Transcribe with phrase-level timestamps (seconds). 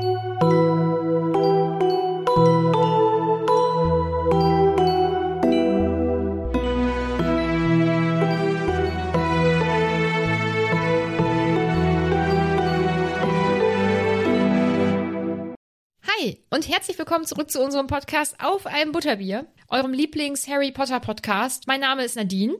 [0.00, 0.06] Hi
[16.48, 21.66] und herzlich willkommen zurück zu unserem Podcast auf einem Butterbier, eurem Lieblings-Harry Potter Podcast.
[21.66, 22.54] Mein Name ist Nadine.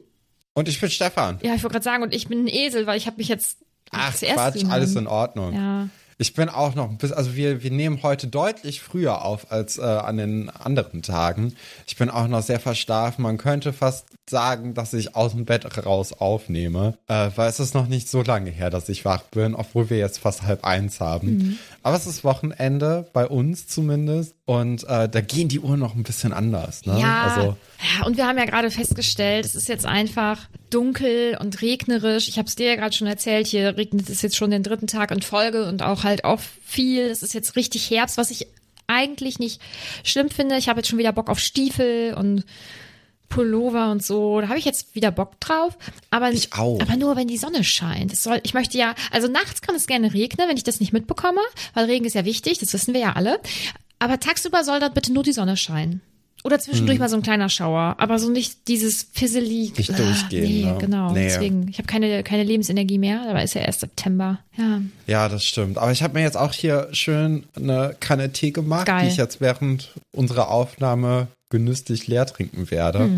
[0.53, 1.39] Und ich bin Stefan.
[1.43, 3.65] Ja, ich wollte gerade sagen, und ich bin ein Esel, weil ich habe mich jetzt
[3.93, 5.55] Ach, Quatsch, alles in Ordnung.
[5.55, 5.89] Ja.
[6.21, 9.79] Ich bin auch noch ein bisschen, also wir, wir nehmen heute deutlich früher auf als
[9.79, 11.55] äh, an den anderen Tagen.
[11.87, 13.23] Ich bin auch noch sehr verschlafen.
[13.23, 17.75] Man könnte fast sagen, dass ich aus dem Bett raus aufnehme, äh, weil es ist
[17.75, 21.01] noch nicht so lange her, dass ich wach bin, obwohl wir jetzt fast halb eins
[21.01, 21.39] haben.
[21.39, 21.59] Mhm.
[21.83, 24.35] Aber es ist Wochenende, bei uns zumindest.
[24.45, 26.85] Und äh, da gehen die Uhren noch ein bisschen anders.
[26.85, 27.01] Ne?
[27.01, 31.63] Ja, Also, ja, und wir haben ja gerade festgestellt, es ist jetzt einfach dunkel und
[31.63, 32.29] regnerisch.
[32.29, 34.87] Ich habe es dir ja gerade schon erzählt, hier regnet es jetzt schon den dritten
[34.87, 37.03] Tag in Folge und auch halt auch viel.
[37.05, 38.47] Es ist jetzt richtig Herbst, was ich
[38.87, 39.61] eigentlich nicht
[40.05, 40.57] schlimm finde.
[40.57, 42.45] Ich habe jetzt schon wieder Bock auf Stiefel und
[43.29, 44.41] Pullover und so.
[44.41, 45.79] Da habe ich jetzt wieder Bock drauf.
[46.11, 46.81] Aber, Ich auch.
[46.81, 48.13] aber nur, wenn die Sonne scheint.
[48.13, 50.93] Es soll, ich möchte ja, also nachts kann es gerne regnen, wenn ich das nicht
[50.93, 51.41] mitbekomme,
[51.75, 53.41] weil Regen ist ja wichtig, das wissen wir ja alle.
[54.01, 56.01] Aber tagsüber soll dann bitte nur die Sonne scheinen.
[56.43, 59.67] Oder zwischendurch mal so ein kleiner Schauer, aber so nicht dieses Fizzeli.
[59.69, 59.75] Hm.
[59.77, 60.77] Nicht Ah, durchgehen, Nee, ne?
[60.81, 61.13] genau.
[61.13, 61.25] Nee.
[61.25, 64.39] Deswegen, ich habe keine, keine Lebensenergie mehr, aber ist ja erst September.
[64.57, 64.81] Ja.
[65.07, 65.77] Ja, das stimmt.
[65.79, 69.03] Aber ich habe mir jetzt auch hier schön eine Kanne Tee gemacht, Geil.
[69.05, 73.11] die ich jetzt während unserer Aufnahme genüsslich leer trinken werde.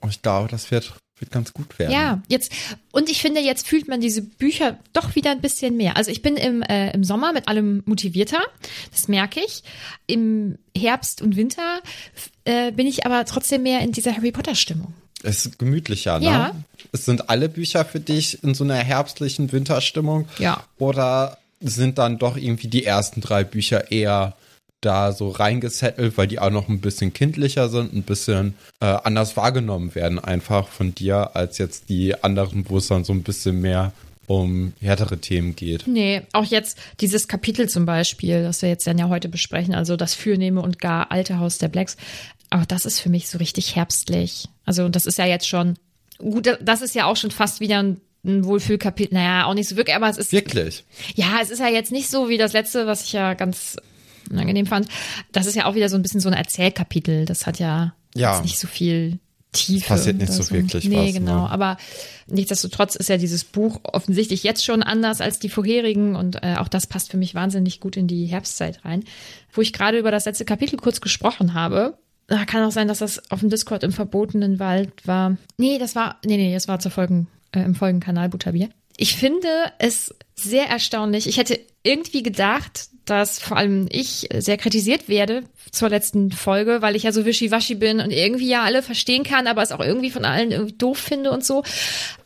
[0.00, 1.92] Und ich glaube, das wird, wird ganz gut werden.
[1.92, 2.52] Ja, jetzt,
[2.92, 5.96] und ich finde, jetzt fühlt man diese Bücher doch wieder ein bisschen mehr.
[5.96, 8.40] Also ich bin im, äh, im Sommer mit allem motivierter,
[8.92, 9.62] das merke ich.
[10.06, 11.80] Im Herbst und Winter
[12.44, 14.92] äh, bin ich aber trotzdem mehr in dieser Harry Potter Stimmung.
[15.22, 16.26] Es ist gemütlicher, ne?
[16.26, 16.54] Ja.
[16.92, 20.28] Es sind alle Bücher für dich in so einer herbstlichen Winterstimmung.
[20.38, 20.64] Ja.
[20.78, 24.36] Oder sind dann doch irgendwie die ersten drei Bücher eher
[24.84, 29.36] da so reingesettelt, weil die auch noch ein bisschen kindlicher sind, ein bisschen äh, anders
[29.36, 33.60] wahrgenommen werden einfach von dir als jetzt die anderen, wo es dann so ein bisschen
[33.60, 33.92] mehr
[34.26, 35.86] um härtere Themen geht.
[35.86, 39.96] Nee, auch jetzt dieses Kapitel zum Beispiel, das wir jetzt dann ja heute besprechen, also
[39.96, 41.96] das Fürnehme und gar alte Haus der Blacks,
[42.50, 44.48] auch das ist für mich so richtig herbstlich.
[44.64, 45.76] Also und das ist ja jetzt schon,
[46.18, 49.76] gut, das ist ja auch schon fast wieder ein, ein Wohlfühlkapitel, naja, auch nicht so
[49.76, 50.84] wirklich, aber es ist Wirklich.
[51.14, 53.76] Ja, es ist ja jetzt nicht so wie das letzte, was ich ja ganz
[54.30, 54.88] unangenehm fand.
[55.32, 57.24] Das ist ja auch wieder so ein bisschen so ein Erzählkapitel.
[57.24, 58.34] Das hat ja, Ja.
[58.34, 59.18] jetzt nicht so viel
[59.52, 59.86] Tiefe.
[59.86, 61.42] Passiert nicht so wirklich Nee, was, genau.
[61.44, 61.50] ne?
[61.50, 61.76] Aber
[62.26, 66.66] nichtsdestotrotz ist ja dieses Buch offensichtlich jetzt schon anders als die vorherigen und äh, auch
[66.68, 69.04] das passt für mich wahnsinnig gut in die Herbstzeit rein.
[69.52, 71.96] Wo ich gerade über das letzte Kapitel kurz gesprochen habe,
[72.26, 75.36] da kann auch sein, dass das auf dem Discord im verbotenen Wald war.
[75.56, 78.70] Nee, das war, nee, nee, das war zur Folgen, äh, im Folgenkanal Butterbier.
[78.96, 79.48] Ich finde
[79.78, 81.28] es sehr erstaunlich.
[81.28, 86.96] Ich hätte irgendwie gedacht, dass vor allem ich sehr kritisiert werde zur letzten Folge, weil
[86.96, 90.10] ich ja so wischiwaschi bin und irgendwie ja alle verstehen kann, aber es auch irgendwie
[90.10, 91.62] von allen irgendwie doof finde und so.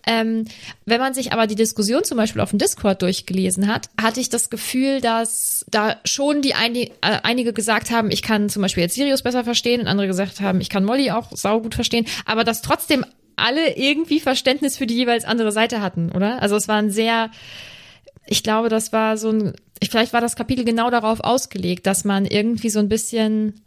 [0.07, 0.45] Ähm,
[0.87, 4.29] wenn man sich aber die Diskussion zum Beispiel auf dem Discord durchgelesen hat, hatte ich
[4.29, 8.85] das Gefühl, dass da schon die eini äh, einige gesagt haben, ich kann zum Beispiel
[8.85, 12.45] jetzt Sirius besser verstehen und andere gesagt haben, ich kann Molly auch saugut verstehen, aber
[12.45, 13.05] dass trotzdem
[13.37, 16.43] alle irgendwie Verständnis für die jeweils andere Seite hatten, oder?
[16.43, 17.31] Also es war ein sehr,
[18.29, 22.27] ich glaube, das war so ein, vielleicht war das Kapitel genau darauf ausgelegt, dass man
[22.27, 23.63] irgendwie so ein bisschen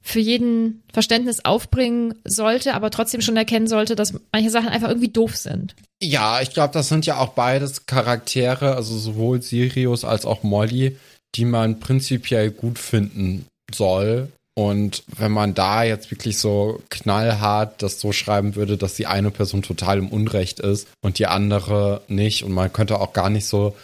[0.00, 5.08] für jeden Verständnis aufbringen sollte, aber trotzdem schon erkennen sollte, dass manche Sachen einfach irgendwie
[5.08, 5.74] doof sind.
[6.00, 10.96] Ja, ich glaube, das sind ja auch beides Charaktere, also sowohl Sirius als auch Molly,
[11.34, 14.28] die man prinzipiell gut finden soll.
[14.54, 19.30] Und wenn man da jetzt wirklich so knallhart das so schreiben würde, dass die eine
[19.30, 23.46] Person total im Unrecht ist und die andere nicht, und man könnte auch gar nicht
[23.46, 23.74] so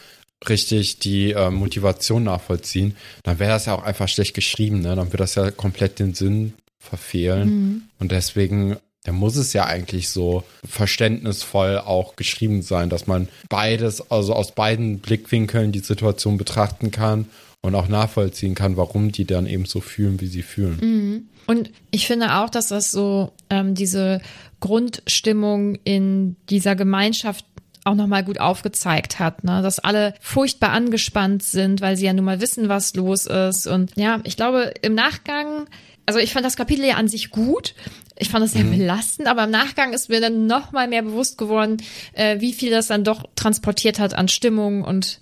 [0.49, 4.97] richtig die äh, Motivation nachvollziehen, dann wäre das ja auch einfach schlecht geschrieben, ne?
[4.97, 7.89] Dann würde das ja komplett den Sinn verfehlen.
[7.99, 14.11] Und deswegen, da muss es ja eigentlich so verständnisvoll auch geschrieben sein, dass man beides,
[14.11, 17.27] also aus beiden Blickwinkeln die Situation betrachten kann
[17.61, 21.29] und auch nachvollziehen kann, warum die dann eben so fühlen, wie sie fühlen.
[21.47, 24.21] Und ich finde auch, dass das so ähm, diese
[24.61, 27.45] Grundstimmung in dieser Gemeinschaft
[27.85, 29.63] auch nochmal gut aufgezeigt hat, ne?
[29.63, 33.67] dass alle furchtbar angespannt sind, weil sie ja nun mal wissen, was los ist.
[33.67, 35.67] Und ja, ich glaube, im Nachgang,
[36.07, 37.75] also ich fand das Kapitel ja an sich gut.
[38.19, 41.39] Ich fand es sehr belastend, aber im Nachgang ist mir dann noch mal mehr bewusst
[41.39, 41.79] geworden,
[42.13, 45.19] äh, wie viel das dann doch transportiert hat an Stimmung und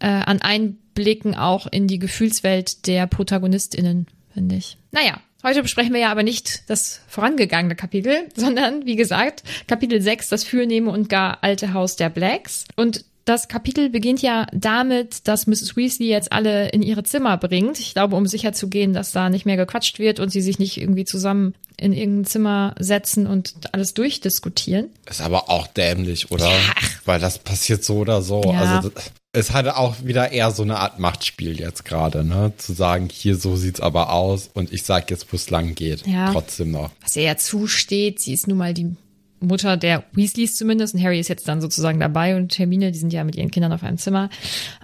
[0.00, 4.76] äh, an Einblicken auch in die Gefühlswelt der ProtagonistInnen, finde ich.
[4.90, 10.28] Naja, heute besprechen wir ja aber nicht das vorangegangene Kapitel, sondern, wie gesagt, Kapitel 6,
[10.28, 12.64] das Fürnehme und gar alte Haus der Blacks.
[12.76, 15.76] Und das Kapitel beginnt ja damit, dass Mrs.
[15.76, 17.78] Weasley jetzt alle in ihre Zimmer bringt.
[17.78, 21.04] Ich glaube, um sicherzugehen, dass da nicht mehr gequatscht wird und sie sich nicht irgendwie
[21.04, 24.90] zusammen in irgendein Zimmer setzen und alles durchdiskutieren.
[25.08, 26.50] Ist aber auch dämlich, oder?
[26.50, 26.58] Ja.
[27.04, 28.42] Weil das passiert so oder so.
[28.44, 28.76] Ja.
[28.76, 32.52] Also das- es hatte auch wieder eher so eine Art Machtspiel jetzt gerade, ne?
[32.58, 36.06] Zu sagen, hier so sieht's aber aus und ich sag jetzt, wo es lang geht.
[36.06, 36.32] Ja.
[36.32, 36.90] Trotzdem noch.
[37.00, 38.94] Was ihr ja zusteht, sie ist nun mal die
[39.40, 43.12] Mutter der Weasleys zumindest und Harry ist jetzt dann sozusagen dabei und Hermine, die sind
[43.12, 44.28] ja mit ihren Kindern auf einem Zimmer.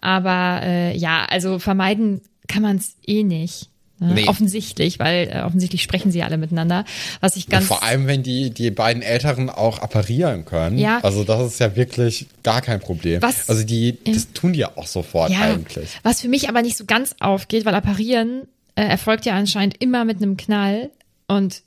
[0.01, 3.69] Aber äh, ja, also vermeiden kann man es eh nicht.
[4.01, 4.15] Ne?
[4.15, 4.29] Nee.
[4.29, 6.85] Offensichtlich, weil äh, offensichtlich sprechen sie alle miteinander.
[7.21, 10.79] Was ich ganz Vor allem, wenn die, die beiden Älteren auch apparieren können.
[10.79, 11.01] Ja.
[11.03, 13.21] Also das ist ja wirklich gar kein Problem.
[13.23, 15.89] Was- also die, das tun die ja auch sofort ja, eigentlich.
[16.05, 18.43] was für mich aber nicht so ganz aufgeht, weil Apparieren
[18.77, 20.91] äh, erfolgt ja anscheinend immer mit einem Knall
[21.27, 21.63] und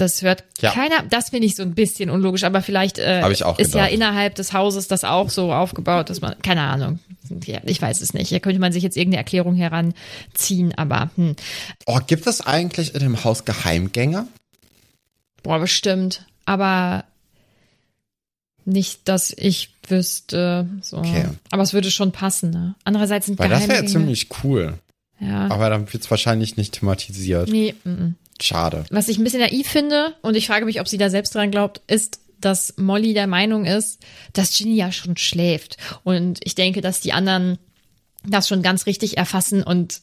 [0.00, 0.70] das hört Ja.
[0.72, 1.02] keiner.
[1.10, 3.82] Das finde ich so ein bisschen unlogisch, aber vielleicht äh, Hab ich auch ist ja
[3.84, 3.94] gedacht.
[3.94, 6.98] innerhalb des Hauses das auch so aufgebaut, dass man, keine Ahnung,
[7.44, 8.28] ja, ich weiß es nicht.
[8.28, 11.36] Hier könnte man sich jetzt irgendeine Erklärung heranziehen, aber hm,
[11.86, 14.26] Oh, gibt es eigentlich in dem Haus Geheimgänger?
[15.42, 16.24] boah, bestimmt.
[16.44, 17.04] Aber
[18.64, 20.66] nicht, dass ich wüsste.
[20.82, 20.98] So.
[20.98, 21.26] Okay.
[21.50, 22.50] Aber es würde schon passen.
[22.50, 22.74] Ne?
[22.84, 24.74] Andererseits sind Weil das wäre Geheimgänge- ziemlich cool.
[25.20, 25.48] ja.
[25.50, 27.48] Aber dann wird's wahrscheinlich nicht thematisiert.
[27.48, 28.14] Nee, mm, mm.
[28.40, 28.84] Schade.
[28.90, 31.50] Was ich ein bisschen naiv finde, und ich frage mich, ob sie da selbst dran
[31.50, 34.00] glaubt, ist, dass Molly der Meinung ist,
[34.32, 35.76] dass Ginny ja schon schläft.
[36.04, 37.58] Und ich denke, dass die anderen
[38.24, 40.00] das schon ganz richtig erfassen und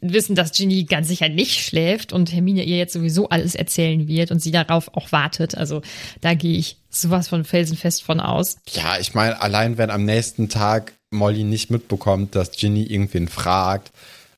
[0.00, 4.32] wissen, dass Ginny ganz sicher nicht schläft und Hermine ihr jetzt sowieso alles erzählen wird
[4.32, 5.54] und sie darauf auch wartet.
[5.54, 5.82] Also
[6.20, 8.56] da gehe ich sowas von felsenfest von aus.
[8.72, 13.92] Ja, ich meine, allein wenn am nächsten Tag Molly nicht mitbekommt, dass Ginny irgendwen fragt,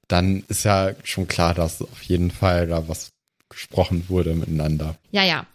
[0.09, 3.13] dann ist ja schon klar, dass auf jeden Fall da was
[3.49, 4.97] gesprochen wurde miteinander.
[5.11, 5.47] Ja, ja.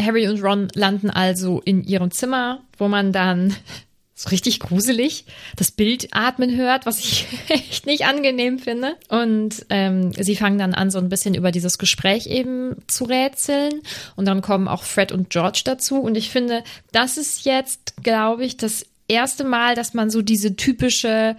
[0.00, 3.54] Harry und Ron landen also in ihrem Zimmer, wo man dann
[4.14, 5.24] so richtig gruselig
[5.56, 8.96] das Bild atmen hört, was ich echt nicht angenehm finde.
[9.08, 13.82] Und ähm, sie fangen dann an, so ein bisschen über dieses Gespräch eben zu rätseln.
[14.16, 16.00] Und dann kommen auch Fred und George dazu.
[16.00, 16.62] Und ich finde,
[16.92, 21.36] das ist jetzt, glaube ich, das erste Mal, dass man so diese typische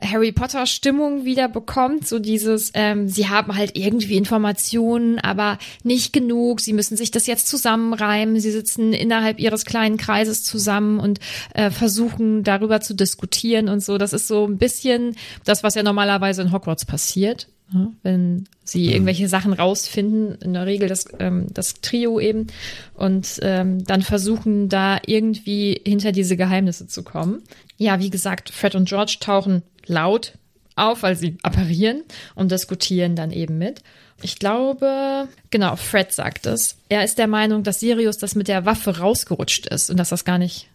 [0.00, 6.12] Harry Potter Stimmung wieder bekommt, so dieses, ähm, sie haben halt irgendwie Informationen, aber nicht
[6.12, 11.20] genug, sie müssen sich das jetzt zusammenreimen, sie sitzen innerhalb ihres kleinen Kreises zusammen und
[11.54, 13.98] äh, versuchen darüber zu diskutieren und so.
[13.98, 17.48] Das ist so ein bisschen das, was ja normalerweise in Hogwarts passiert.
[17.72, 22.46] Ja, wenn sie irgendwelche Sachen rausfinden, in der Regel das, ähm, das Trio eben,
[22.94, 27.42] und ähm, dann versuchen da irgendwie hinter diese Geheimnisse zu kommen.
[27.76, 30.32] Ja, wie gesagt, Fred und George tauchen laut
[30.76, 32.02] auf, weil sie apparieren
[32.34, 33.82] und diskutieren dann eben mit.
[34.22, 36.76] Ich glaube, genau, Fred sagt es.
[36.88, 40.24] Er ist der Meinung, dass Sirius das mit der Waffe rausgerutscht ist und dass das
[40.24, 40.68] gar nicht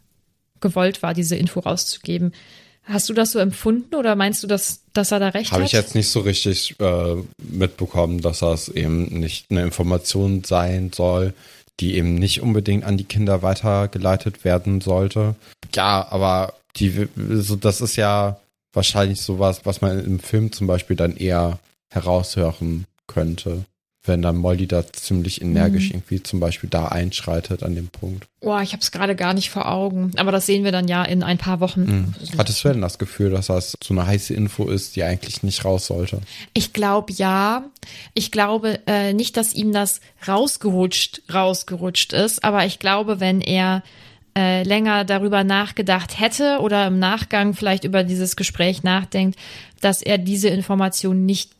[0.59, 2.33] gewollt war, diese Info rauszugeben.
[2.83, 5.67] Hast du das so empfunden oder meinst du, dass, dass er da recht Habe hat?
[5.67, 11.33] ich jetzt nicht so richtig äh, mitbekommen, dass das eben nicht eine Information sein soll,
[11.79, 15.35] die eben nicht unbedingt an die Kinder weitergeleitet werden sollte.
[15.75, 18.39] Ja, aber die, so, das ist ja
[18.73, 21.59] wahrscheinlich sowas, was man im Film zum Beispiel dann eher
[21.89, 23.65] heraushören könnte,
[24.03, 25.95] wenn dann Molly da ziemlich energisch Mhm.
[25.97, 28.25] irgendwie zum Beispiel da einschreitet an dem Punkt.
[28.39, 30.11] Boah, ich habe es gerade gar nicht vor Augen.
[30.17, 31.81] Aber das sehen wir dann ja in ein paar Wochen.
[31.81, 32.13] Mhm.
[32.37, 35.63] Hattest du denn das Gefühl, dass das so eine heiße Info ist, die eigentlich nicht
[35.65, 36.21] raus sollte?
[36.53, 37.63] Ich glaube ja.
[38.15, 43.83] Ich glaube äh, nicht, dass ihm das rausgerutscht, rausgerutscht ist, aber ich glaube, wenn er
[44.37, 49.37] äh, länger darüber nachgedacht hätte oder im Nachgang vielleicht über dieses Gespräch nachdenkt,
[49.81, 51.51] dass er diese Information nicht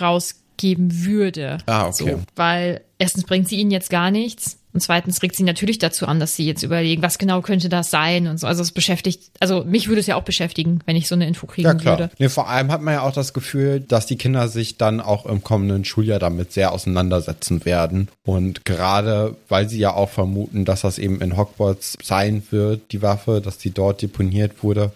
[0.00, 1.58] rausgeben würde.
[1.66, 2.12] Ah, okay.
[2.12, 6.06] So, weil erstens bringt sie ihnen jetzt gar nichts und zweitens regt sie natürlich dazu
[6.06, 8.46] an, dass sie jetzt überlegen, was genau könnte das sein und so.
[8.46, 11.46] Also es beschäftigt, also mich würde es ja auch beschäftigen, wenn ich so eine Info
[11.46, 11.98] kriegen Ja, klar.
[11.98, 12.10] würde.
[12.18, 15.26] Nee, vor allem hat man ja auch das Gefühl, dass die Kinder sich dann auch
[15.26, 18.08] im kommenden Schuljahr damit sehr auseinandersetzen werden.
[18.24, 23.02] Und gerade weil sie ja auch vermuten, dass das eben in Hogwarts sein wird, die
[23.02, 24.92] Waffe, dass die dort deponiert wurde,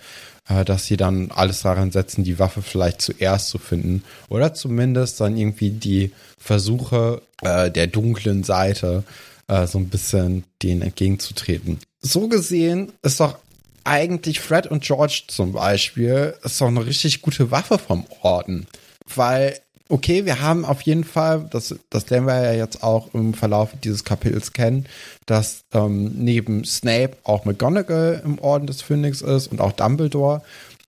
[0.48, 4.04] äh, dass sie dann alles daran setzen, die Waffe vielleicht zuerst zu finden.
[4.28, 9.02] Oder zumindest dann irgendwie die Versuche äh, der dunklen Seite
[9.48, 11.78] äh, so ein bisschen denen entgegenzutreten.
[12.00, 13.38] So gesehen ist doch
[13.84, 18.66] eigentlich Fred und George zum Beispiel ist doch eine richtig gute Waffe vom Orden.
[19.14, 19.58] Weil,
[19.88, 23.70] okay, wir haben auf jeden Fall, das, das lernen wir ja jetzt auch im Verlauf
[23.82, 24.86] dieses Kapitels kennen,
[25.26, 30.42] dass ähm, neben Snape auch McGonagall im Orden des Phönix ist und auch Dumbledore.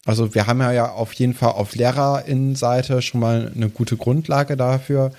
[0.07, 5.11] Also wir haben ja, auf jeden Fall auf Lehrerinnenseite schon mal eine gute Grundlage dafür,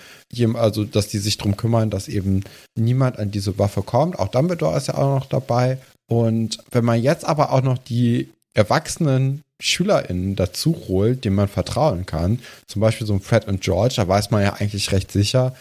[0.56, 2.44] also dass die sich drum kümmern, dass eben
[2.76, 4.18] niemand an diese Waffe kommt.
[4.18, 5.78] Auch Dumbledore ist ja auch noch dabei.
[6.08, 12.06] Und wenn man jetzt aber auch noch die erwachsenen SchülerInnen dazu holt, dem man vertrauen
[12.06, 15.54] kann, zum Beispiel so ein Fred und George, da weiß man ja eigentlich recht sicher,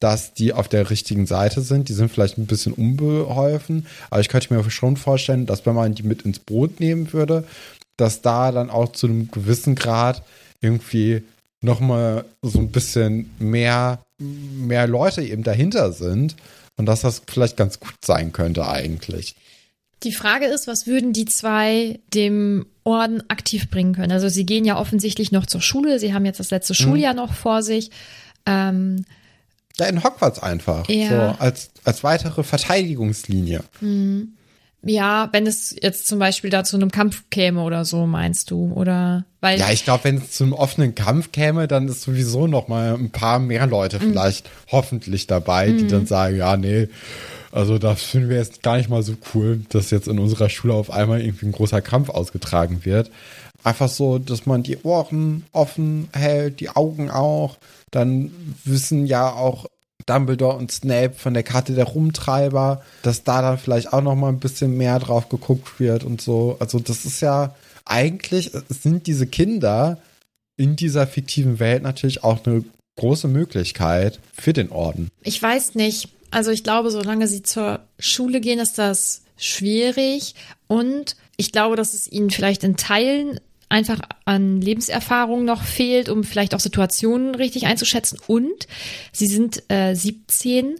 [0.00, 1.88] dass die auf der richtigen Seite sind.
[1.88, 5.94] Die sind vielleicht ein bisschen unbeholfen, aber ich könnte mir schon vorstellen, dass wenn man
[5.94, 7.44] die mit ins Boot nehmen würde,
[7.96, 10.22] dass da dann auch zu einem gewissen Grad
[10.60, 11.22] irgendwie
[11.60, 16.36] nochmal so ein bisschen mehr, mehr Leute eben dahinter sind
[16.76, 19.34] und dass das vielleicht ganz gut sein könnte eigentlich.
[20.02, 24.10] Die Frage ist, was würden die zwei dem Orden aktiv bringen können?
[24.10, 27.18] Also sie gehen ja offensichtlich noch zur Schule, sie haben jetzt das letzte Schuljahr mhm.
[27.18, 27.90] noch vor sich.
[28.44, 29.04] Ähm,
[29.78, 30.88] ja, in Hogwarts einfach.
[30.88, 31.08] Ja.
[31.08, 33.62] So als, als weitere Verteidigungslinie.
[33.80, 34.34] Mhm.
[34.84, 38.72] Ja, wenn es jetzt zum Beispiel da zu einem Kampf käme oder so, meinst du?
[38.74, 39.58] Oder weil.
[39.58, 42.94] Ja, ich glaube, wenn es zu einem offenen Kampf käme, dann ist sowieso noch mal
[42.94, 44.10] ein paar mehr Leute mhm.
[44.10, 45.88] vielleicht hoffentlich dabei, die mhm.
[45.88, 46.88] dann sagen, ja, nee,
[47.52, 50.74] also das finden wir jetzt gar nicht mal so cool, dass jetzt in unserer Schule
[50.74, 53.10] auf einmal irgendwie ein großer Kampf ausgetragen wird.
[53.62, 57.58] Einfach so, dass man die Ohren offen hält, die Augen auch.
[57.90, 58.32] Dann
[58.64, 59.66] wissen ja auch
[60.06, 64.28] Dumbledore und Snape von der Karte der Rumtreiber, dass da dann vielleicht auch noch mal
[64.28, 66.56] ein bisschen mehr drauf geguckt wird und so.
[66.60, 67.54] Also das ist ja
[67.84, 69.98] eigentlich sind diese Kinder
[70.56, 72.64] in dieser fiktiven Welt natürlich auch eine
[72.96, 75.08] große Möglichkeit für den Orden.
[75.22, 76.08] Ich weiß nicht.
[76.30, 80.34] Also ich glaube, solange sie zur Schule gehen, ist das schwierig
[80.66, 83.40] und ich glaube, dass es ihnen vielleicht in Teilen
[83.72, 88.18] einfach an Lebenserfahrung noch fehlt, um vielleicht auch Situationen richtig einzuschätzen.
[88.26, 88.68] Und
[89.12, 90.76] sie sind äh, 17.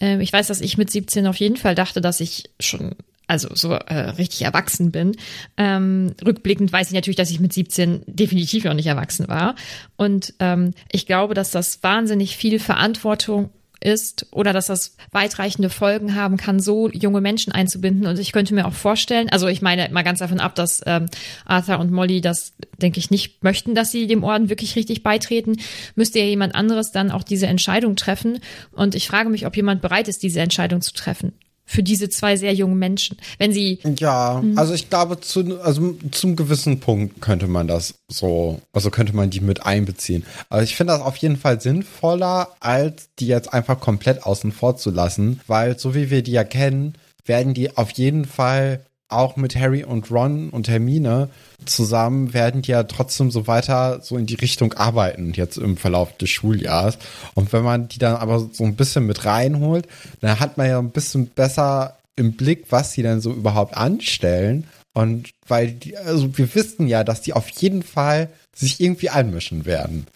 [0.00, 3.48] Äh, ich weiß, dass ich mit 17 auf jeden Fall dachte, dass ich schon also
[3.54, 5.16] so äh, richtig erwachsen bin.
[5.56, 9.54] Ähm, rückblickend weiß ich natürlich, dass ich mit 17 definitiv noch nicht erwachsen war.
[9.96, 13.50] Und ähm, ich glaube, dass das wahnsinnig viel Verantwortung
[13.80, 18.06] ist oder dass das weitreichende Folgen haben kann, so junge Menschen einzubinden.
[18.06, 21.06] Und ich könnte mir auch vorstellen, also ich meine mal ganz davon ab, dass ähm,
[21.46, 25.56] Arthur und Molly das, denke ich, nicht möchten, dass sie dem Orden wirklich richtig beitreten,
[25.94, 28.40] müsste ja jemand anderes dann auch diese Entscheidung treffen.
[28.72, 31.32] Und ich frage mich, ob jemand bereit ist, diese Entscheidung zu treffen
[31.70, 33.16] für diese zwei sehr jungen Menschen.
[33.38, 33.78] Wenn sie.
[33.96, 34.58] Ja, hm.
[34.58, 39.30] also ich glaube, zu, also zum gewissen Punkt könnte man das so, also könnte man
[39.30, 40.24] die mit einbeziehen.
[40.48, 44.76] Aber ich finde das auf jeden Fall sinnvoller, als die jetzt einfach komplett außen vor
[44.76, 49.36] zu lassen, weil so wie wir die ja kennen, werden die auf jeden Fall auch
[49.36, 51.28] mit Harry und Ron und Hermine
[51.66, 56.16] zusammen werden die ja trotzdem so weiter so in die Richtung arbeiten jetzt im Verlauf
[56.16, 56.98] des Schuljahres.
[57.34, 59.86] Und wenn man die dann aber so ein bisschen mit reinholt,
[60.20, 64.64] dann hat man ja ein bisschen besser im Blick, was sie dann so überhaupt anstellen.
[64.92, 69.64] Und weil die, also wir wissen ja, dass die auf jeden Fall sich irgendwie einmischen
[69.64, 70.06] werden.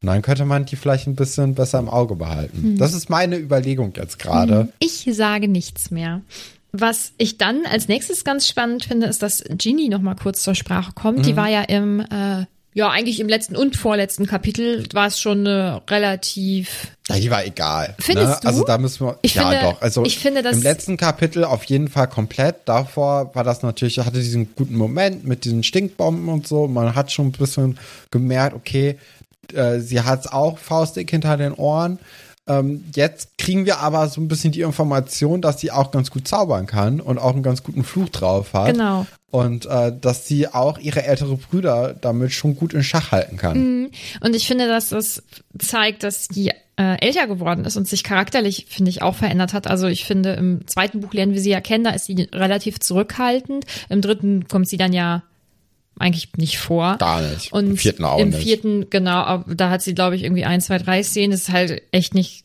[0.00, 2.62] Und dann könnte man die vielleicht ein bisschen besser im Auge behalten.
[2.62, 2.78] Hm.
[2.78, 4.72] Das ist meine Überlegung jetzt gerade.
[4.80, 6.22] Ich sage nichts mehr.
[6.72, 10.54] Was ich dann als nächstes ganz spannend finde, ist, dass Ginny noch mal kurz zur
[10.54, 11.18] Sprache kommt.
[11.18, 11.22] Mhm.
[11.22, 15.40] Die war ja im, äh, ja eigentlich im letzten und vorletzten Kapitel war es schon
[15.40, 16.88] eine relativ.
[17.08, 17.94] Ja, die war egal.
[17.98, 18.38] Findest ne?
[18.40, 18.48] du?
[18.48, 19.18] Also da müssen wir.
[19.20, 19.82] Ich ja, finde, doch.
[19.82, 22.60] Also ich finde, dass im letzten Kapitel auf jeden Fall komplett.
[22.64, 26.68] Davor war das natürlich, hatte diesen guten Moment mit diesen Stinkbomben und so.
[26.68, 27.78] Man hat schon ein bisschen
[28.10, 28.98] gemerkt, okay,
[29.52, 31.98] äh, sie hat's auch faustdick hinter den Ohren.
[32.48, 36.26] Ähm, jetzt kriegen wir aber so ein bisschen die Information, dass sie auch ganz gut
[36.26, 38.72] zaubern kann und auch einen ganz guten Fluch drauf hat.
[38.72, 39.06] Genau.
[39.30, 43.58] Und äh, dass sie auch ihre ältere Brüder damit schon gut in Schach halten kann.
[43.58, 43.90] Mhm.
[44.20, 45.22] Und ich finde, dass das
[45.58, 49.68] zeigt, dass die äh, älter geworden ist und sich charakterlich, finde ich, auch verändert hat.
[49.68, 52.80] Also ich finde, im zweiten Buch lernen wir sie ja kennen, da ist sie relativ
[52.80, 53.66] zurückhaltend.
[53.88, 55.22] Im dritten kommt sie dann ja
[55.98, 56.96] eigentlich nicht vor.
[56.98, 57.52] Gar nicht.
[57.52, 58.42] Und Im vierten auch Im nicht.
[58.42, 61.32] vierten, genau, da hat sie, glaube ich, irgendwie ein, zwei, drei Szenen.
[61.32, 62.44] Das ist halt echt nicht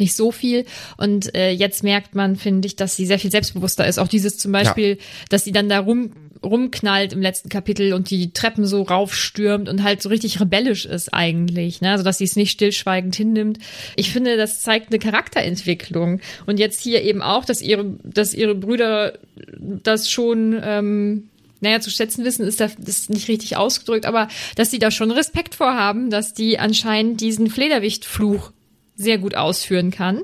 [0.00, 0.64] nicht so viel.
[0.96, 3.98] Und äh, jetzt merkt man, finde ich, dass sie sehr viel selbstbewusster ist.
[3.98, 5.04] Auch dieses zum Beispiel, ja.
[5.28, 9.82] dass sie dann da rum rumknallt im letzten Kapitel und die Treppen so raufstürmt und
[9.82, 11.90] halt so richtig rebellisch ist eigentlich, ne?
[11.90, 13.58] Also dass sie es nicht stillschweigend hinnimmt.
[13.96, 16.20] Ich finde, das zeigt eine Charakterentwicklung.
[16.46, 19.18] Und jetzt hier eben auch, dass ihre, dass ihre Brüder
[19.58, 21.28] das schon ähm,
[21.60, 25.10] naja, zu schätzen wissen, ist das ist nicht richtig ausgedrückt, aber dass sie da schon
[25.10, 28.52] Respekt vorhaben, dass die anscheinend diesen Flederwichtfluch
[28.94, 30.22] sehr gut ausführen kann.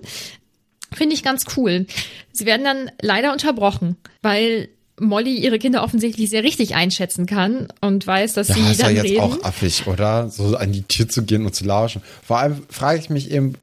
[0.93, 1.87] Finde ich ganz cool.
[2.33, 4.69] Sie werden dann leider unterbrochen, weil
[5.01, 8.83] Molly ihre Kinder offensichtlich sehr richtig einschätzen kann und weiß, dass ja, sie dann ist
[8.83, 9.21] ja jetzt reden.
[9.21, 10.29] auch affig, oder?
[10.29, 12.03] So an die Tür zu gehen und zu lauschen.
[12.25, 13.55] Vor allem frage ich mich eben,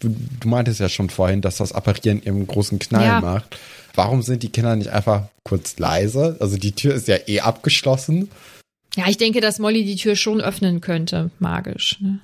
[0.00, 3.20] du meintest ja schon vorhin, dass das Apparieren eben einen großen Knall ja.
[3.20, 3.56] macht.
[3.94, 6.36] Warum sind die Kinder nicht einfach kurz leise?
[6.40, 8.30] Also die Tür ist ja eh abgeschlossen.
[8.96, 11.98] Ja, ich denke, dass Molly die Tür schon öffnen könnte, magisch.
[12.00, 12.20] Ne?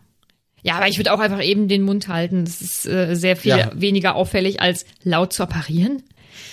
[0.63, 2.45] Ja, aber ich würde auch einfach eben den Mund halten.
[2.45, 3.71] Das ist äh, sehr viel ja.
[3.75, 6.03] weniger auffällig als laut zu apparieren.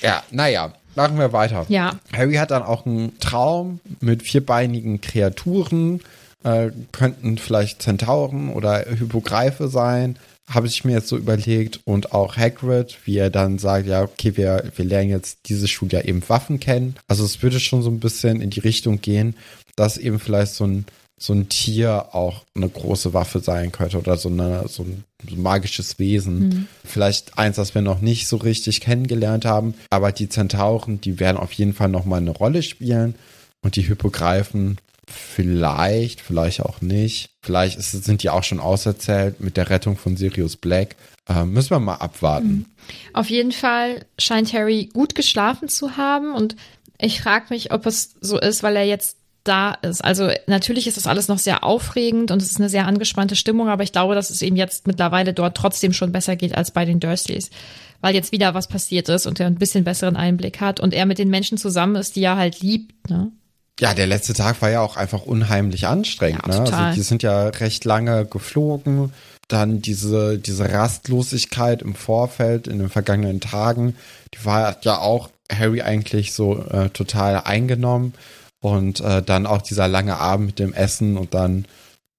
[0.01, 0.74] Ja, naja.
[0.95, 1.65] machen wir weiter.
[1.69, 2.00] Ja.
[2.15, 6.01] Harry hat dann auch einen Traum mit vierbeinigen Kreaturen,
[6.43, 10.17] äh, könnten vielleicht Zentauren oder Hypogreife sein
[10.48, 14.38] habe ich mir jetzt so überlegt und auch Hagrid, wie er dann sagt, ja, okay,
[14.38, 16.96] wir, wir lernen jetzt dieses Schuljahr eben Waffen kennen.
[17.08, 19.36] Also es würde schon so ein bisschen in die Richtung gehen,
[19.75, 20.86] dass eben vielleicht so ein,
[21.18, 25.36] so ein Tier auch eine große Waffe sein könnte oder so, eine, so ein, so
[25.36, 26.40] ein magisches Wesen.
[26.40, 26.68] Mhm.
[26.84, 31.38] Vielleicht eins, das wir noch nicht so richtig kennengelernt haben, aber die Zentauren, die werden
[31.38, 33.16] auf jeden Fall nochmal eine Rolle spielen
[33.62, 37.30] und die Hypogreifen Vielleicht, vielleicht auch nicht.
[37.42, 40.96] Vielleicht ist, sind die auch schon auserzählt mit der Rettung von Sirius Black.
[41.28, 42.48] Äh, müssen wir mal abwarten.
[42.48, 42.66] Mhm.
[43.14, 46.56] Auf jeden Fall scheint Harry gut geschlafen zu haben und
[47.00, 50.04] ich frage mich, ob es so ist, weil er jetzt da ist.
[50.04, 53.70] Also natürlich ist das alles noch sehr aufregend und es ist eine sehr angespannte Stimmung,
[53.70, 56.84] aber ich glaube, dass es ihm jetzt mittlerweile dort trotzdem schon besser geht als bei
[56.86, 57.52] den Dursleys,
[58.02, 61.06] weil jetzt wieder was passiert ist und er ein bisschen besseren Einblick hat und er
[61.06, 63.10] mit den Menschen zusammen ist, die er halt liebt.
[63.10, 63.32] Ne?
[63.79, 66.48] Ja, der letzte Tag war ja auch einfach unheimlich anstrengend.
[66.48, 66.60] Ja, ne?
[66.62, 69.12] Also die sind ja recht lange geflogen.
[69.48, 73.96] Dann diese, diese Rastlosigkeit im Vorfeld in den vergangenen Tagen,
[74.34, 78.13] die war ja auch Harry eigentlich so äh, total eingenommen.
[78.62, 81.65] Und äh, dann auch dieser lange Abend mit dem Essen und dann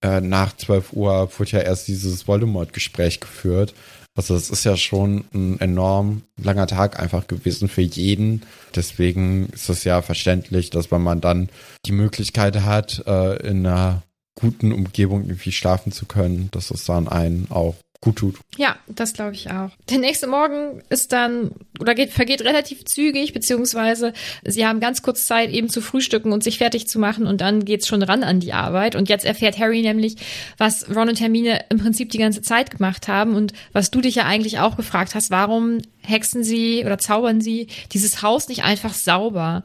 [0.02, 3.74] äh, nach 12 Uhr wurde ja erst dieses Voldemort-Gespräch geführt.
[4.16, 8.42] Also es ist ja schon ein enorm langer Tag einfach gewesen für jeden.
[8.74, 11.50] Deswegen ist es ja verständlich, dass wenn man dann
[11.84, 14.02] die Möglichkeit hat, äh, in einer
[14.34, 18.36] guten Umgebung irgendwie schlafen zu können, dass es dann einen auch gut tut.
[18.56, 19.70] Ja, das glaube ich auch.
[19.90, 24.12] Der nächste Morgen ist dann oder geht, vergeht relativ zügig, beziehungsweise
[24.44, 27.64] sie haben ganz kurz Zeit, eben zu frühstücken und sich fertig zu machen und dann
[27.64, 28.96] geht's schon ran an die Arbeit.
[28.96, 30.16] Und jetzt erfährt Harry nämlich,
[30.58, 34.16] was Ron und Hermine im Prinzip die ganze Zeit gemacht haben und was du dich
[34.16, 38.94] ja eigentlich auch gefragt hast, warum hexen sie oder zaubern sie dieses Haus nicht einfach
[38.94, 39.62] sauber?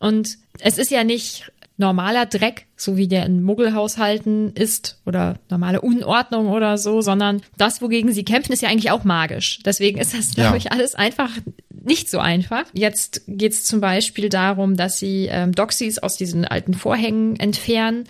[0.00, 5.80] Und es ist ja nicht normaler Dreck, so wie der in Muggelhaushalten ist oder normale
[5.80, 9.58] Unordnung oder so, sondern das, wogegen sie kämpfen, ist ja eigentlich auch magisch.
[9.64, 10.56] Deswegen ist das, glaube ja.
[10.56, 11.30] ich, alles einfach
[11.70, 12.64] nicht so einfach.
[12.72, 18.04] Jetzt geht es zum Beispiel darum, dass sie ähm, Doxys aus diesen alten Vorhängen entfernen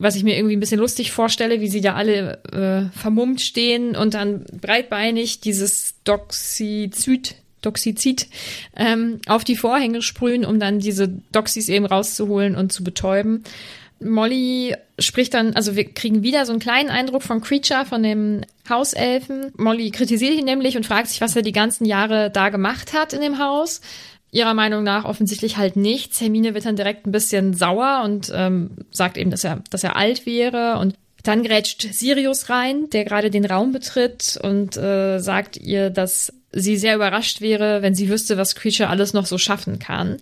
[0.00, 3.94] was ich mir irgendwie ein bisschen lustig vorstelle, wie sie da alle äh, vermummt stehen
[3.94, 8.28] und dann breitbeinig dieses Doxyzid Doxizid
[8.76, 13.44] ähm, auf die Vorhänge sprühen, um dann diese Doxys eben rauszuholen und zu betäuben.
[14.02, 18.42] Molly spricht dann, also wir kriegen wieder so einen kleinen Eindruck von Creature, von dem
[18.68, 19.52] Hauselfen.
[19.56, 23.12] Molly kritisiert ihn nämlich und fragt sich, was er die ganzen Jahre da gemacht hat
[23.12, 23.82] in dem Haus.
[24.32, 26.20] Ihrer Meinung nach offensichtlich halt nichts.
[26.20, 29.96] Hermine wird dann direkt ein bisschen sauer und ähm, sagt eben, dass er, dass er
[29.96, 35.58] alt wäre und dann grätscht Sirius rein, der gerade den Raum betritt und äh, sagt
[35.58, 39.78] ihr, dass sie sehr überrascht wäre, wenn sie wüsste, was Creature alles noch so schaffen
[39.78, 40.18] kann.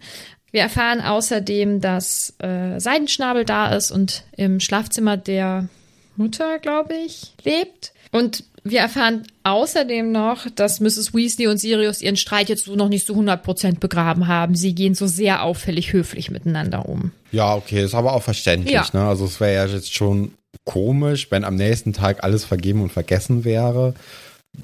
[0.50, 5.68] Wir erfahren außerdem, dass äh, Seidenschnabel da ist und im Schlafzimmer der
[6.16, 7.92] Mutter, glaube ich, lebt.
[8.12, 11.14] Und wir erfahren außerdem noch, dass Mrs.
[11.14, 14.54] Weasley und Sirius ihren Streit jetzt so noch nicht so 100% begraben haben.
[14.54, 17.12] Sie gehen so sehr auffällig höflich miteinander um.
[17.30, 18.72] Ja, okay, ist aber auch verständlich.
[18.72, 18.86] Ja.
[18.92, 19.06] Ne?
[19.06, 20.32] Also es wäre ja jetzt schon
[20.64, 23.94] komisch, wenn am nächsten Tag alles vergeben und vergessen wäre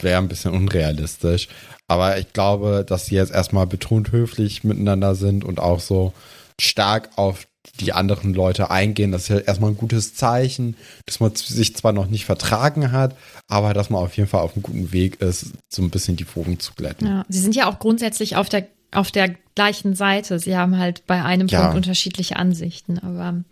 [0.01, 1.49] wäre ein bisschen unrealistisch.
[1.87, 6.13] Aber ich glaube, dass sie jetzt erstmal betont höflich miteinander sind und auch so
[6.61, 7.47] stark auf
[7.81, 9.13] die anderen Leute eingehen.
[9.13, 10.77] Das ist ja erstmal ein gutes Zeichen,
[11.07, 13.17] dass man sich zwar noch nicht vertragen hat,
[13.49, 16.27] aber dass man auf jeden Fall auf einem guten Weg ist, so ein bisschen die
[16.35, 17.07] Wogen zu glätten.
[17.07, 20.39] Ja, sie sind ja auch grundsätzlich auf der auf der gleichen Seite.
[20.39, 21.63] Sie haben halt bei einem ja.
[21.63, 23.43] Punkt unterschiedliche Ansichten, aber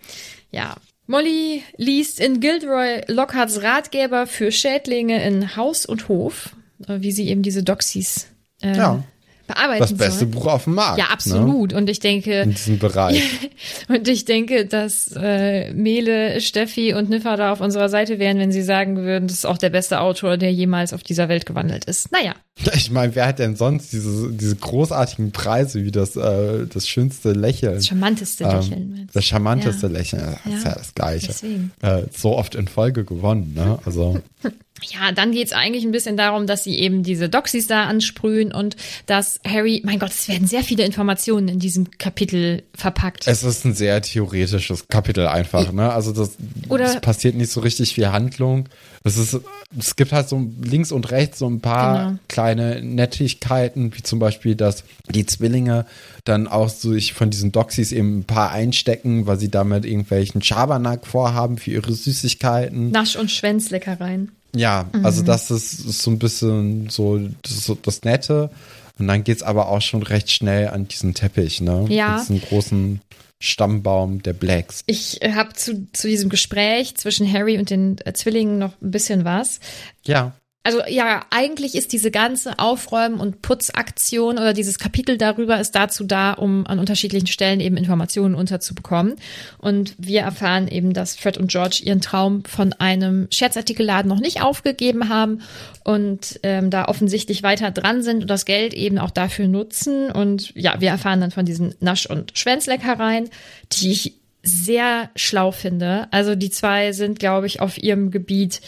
[0.52, 7.12] ja, Molly liest in Gilderoy Lockharts Ratgeber für Schädlinge in Haus und Hof, äh, wie
[7.12, 8.28] sie eben diese Doxys
[8.62, 9.02] äh, ja
[9.46, 10.28] bearbeiten Das beste soll.
[10.28, 10.98] Buch auf dem Markt.
[10.98, 11.72] Ja, absolut.
[11.72, 11.78] Ne?
[11.78, 12.42] Und ich denke.
[12.42, 13.22] In diesem Bereich.
[13.88, 18.52] und ich denke, dass äh, Mele, Steffi und Niffa da auf unserer Seite wären, wenn
[18.52, 21.84] sie sagen würden, das ist auch der beste Autor, der jemals auf dieser Welt gewandelt
[21.84, 22.12] ist.
[22.12, 22.34] Naja.
[22.74, 27.32] Ich meine, wer hat denn sonst diese, diese großartigen Preise wie das, äh, das schönste
[27.32, 27.74] Lächeln?
[27.74, 28.96] Das charmanteste Lächeln.
[28.98, 29.92] Ähm, das charmanteste ja.
[29.92, 31.32] Lächeln, das ist ja das Gleiche.
[31.80, 33.78] Äh, so oft in Folge gewonnen, ne?
[33.84, 34.20] Also.
[34.90, 38.76] Ja, dann geht's eigentlich ein bisschen darum, dass sie eben diese Doxys da ansprühen und
[39.06, 43.26] dass Harry, mein Gott, es werden sehr viele Informationen in diesem Kapitel verpackt.
[43.26, 45.92] Es ist ein sehr theoretisches Kapitel einfach, ne?
[45.92, 46.36] Also das,
[46.68, 48.68] das passiert nicht so richtig viel Handlung.
[49.04, 49.40] Es ist,
[49.76, 52.18] es gibt halt so links und rechts so ein paar genau.
[52.28, 55.86] kleine Nettigkeiten, wie zum Beispiel, dass die Zwillinge
[56.24, 61.06] dann auch sich von diesen Doxys eben ein paar einstecken, weil sie damit irgendwelchen Schabernack
[61.06, 62.92] vorhaben für ihre Süßigkeiten.
[62.92, 64.30] Nasch- und Schwänzleckereien.
[64.54, 65.26] Ja, also mhm.
[65.26, 68.50] das ist, ist, so ein bisschen so das, das Nette.
[68.98, 71.86] Und dann geht's aber auch schon recht schnell an diesen Teppich, ne?
[71.88, 72.18] Ja.
[72.18, 73.00] Diesen großen
[73.40, 74.84] Stammbaum der Blacks.
[74.86, 79.24] Ich habe zu, zu diesem Gespräch zwischen Harry und den äh, Zwillingen noch ein bisschen
[79.24, 79.58] was.
[80.04, 80.32] Ja.
[80.64, 86.04] Also ja, eigentlich ist diese ganze Aufräumen- und Putzaktion oder dieses Kapitel darüber ist dazu
[86.04, 89.16] da, um an unterschiedlichen Stellen eben Informationen unterzubekommen.
[89.58, 94.40] Und wir erfahren eben, dass Fred und George ihren Traum von einem Scherzartikelladen noch nicht
[94.40, 95.42] aufgegeben haben
[95.82, 100.12] und ähm, da offensichtlich weiter dran sind und das Geld eben auch dafür nutzen.
[100.12, 103.30] Und ja, wir erfahren dann von diesen Nasch- und Schwänzleckereien,
[103.72, 106.06] die ich sehr schlau finde.
[106.12, 108.60] Also die zwei sind, glaube ich, auf ihrem Gebiet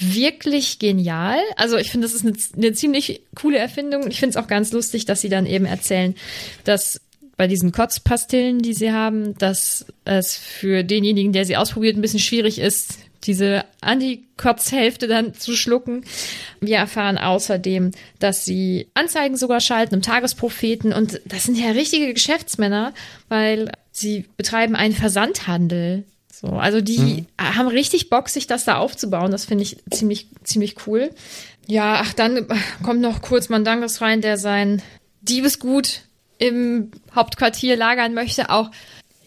[0.00, 1.38] wirklich genial.
[1.56, 4.08] Also ich finde, das ist eine, eine ziemlich coole Erfindung.
[4.08, 6.14] Ich finde es auch ganz lustig, dass sie dann eben erzählen,
[6.64, 7.00] dass
[7.36, 12.20] bei diesen Kotzpastillen, die sie haben, dass es für denjenigen, der sie ausprobiert, ein bisschen
[12.20, 16.04] schwierig ist, diese Antikotzhälfte dann zu schlucken.
[16.60, 22.12] Wir erfahren außerdem, dass sie Anzeigen sogar schalten im Tagespropheten und das sind ja richtige
[22.12, 22.94] Geschäftsmänner,
[23.28, 26.04] weil sie betreiben einen Versandhandel.
[26.40, 27.26] So, also die mhm.
[27.38, 29.30] haben richtig Bock, sich das da aufzubauen.
[29.30, 31.10] Das finde ich ziemlich, ziemlich cool.
[31.66, 32.46] Ja, ach, dann
[32.82, 34.80] kommt noch kurz Mandangus rein, der sein
[35.20, 36.02] Diebesgut
[36.38, 38.48] im Hauptquartier lagern möchte.
[38.48, 38.70] Auch,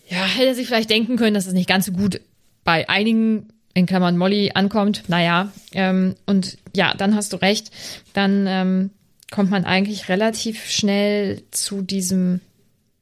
[0.10, 2.20] ja, hätte sich vielleicht denken können, dass es nicht ganz so gut
[2.64, 5.04] bei einigen, in Klammern Molly, ankommt.
[5.08, 7.70] Naja, ähm, und ja, dann hast du recht.
[8.14, 8.90] Dann ähm,
[9.30, 12.42] kommt man eigentlich relativ schnell zu diesem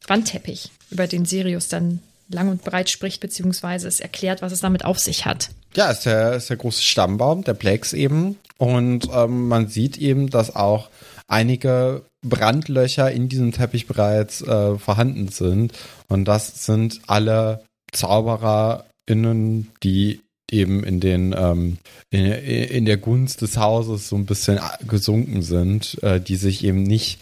[0.08, 2.00] Wandteppich, über den Sirius dann
[2.34, 5.50] lang und breit spricht, beziehungsweise es erklärt, was es damit auf sich hat.
[5.76, 8.38] Ja, ist der, ist der große Stammbaum, der Blacks eben.
[8.58, 10.90] Und ähm, man sieht eben, dass auch
[11.28, 15.74] einige Brandlöcher in diesem Teppich bereits äh, vorhanden sind.
[16.08, 21.78] Und das sind alle ZaubererInnen, die eben in den ähm,
[22.10, 26.84] in, in der Gunst des Hauses so ein bisschen gesunken sind, äh, die sich eben
[26.84, 27.20] nicht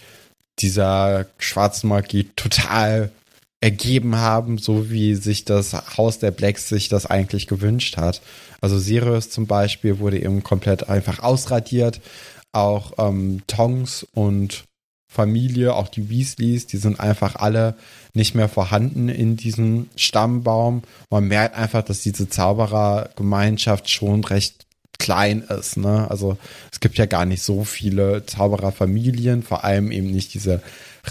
[0.59, 3.11] dieser schwarzen Magie total
[3.61, 8.21] ergeben haben, so wie sich das Haus der Blacks sich das eigentlich gewünscht hat.
[8.61, 11.99] Also Sirius zum Beispiel wurde eben komplett einfach ausradiert.
[12.51, 14.63] Auch ähm, Tongs und
[15.11, 17.75] Familie, auch die Weasleys, die sind einfach alle
[18.13, 20.83] nicht mehr vorhanden in diesem Stammbaum.
[21.09, 24.67] Man merkt einfach, dass diese Zauberergemeinschaft schon recht
[24.99, 25.77] klein ist.
[25.77, 26.09] Ne?
[26.09, 26.37] Also
[26.71, 30.61] es gibt ja gar nicht so viele Zaubererfamilien, vor allem eben nicht diese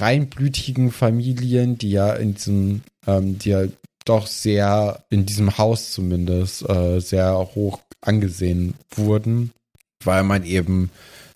[0.01, 3.65] reinblütigen Familien, die ja in diesem, ähm, die ja
[4.05, 9.53] doch sehr in diesem Haus zumindest äh, sehr hoch angesehen wurden,
[10.03, 10.91] weil man eben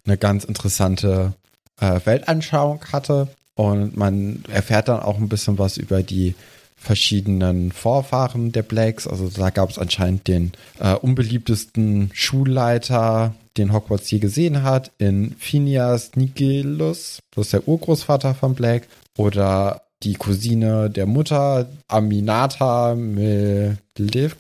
[0.07, 1.35] eine ganz interessante
[1.81, 3.29] äh, Weltanschauung hatte.
[3.55, 6.35] Und man erfährt dann auch ein bisschen was über die
[6.83, 9.07] verschiedenen Vorfahren der Blacks.
[9.07, 15.35] Also da gab es anscheinend den äh, unbeliebtesten Schulleiter, den Hogwarts je gesehen hat, in
[15.38, 24.37] Phineas Nigellus, das ist der Urgroßvater von Black, oder die Cousine der Mutter, Aminata Melivka.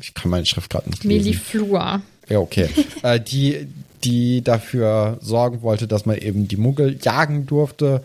[0.00, 1.24] Ich kann meine Schrift gerade nicht lesen.
[1.24, 2.02] Meliflua.
[2.28, 2.68] Ja, okay.
[3.02, 3.68] äh, die,
[4.04, 8.04] die dafür sorgen wollte, dass man eben die Muggel jagen durfte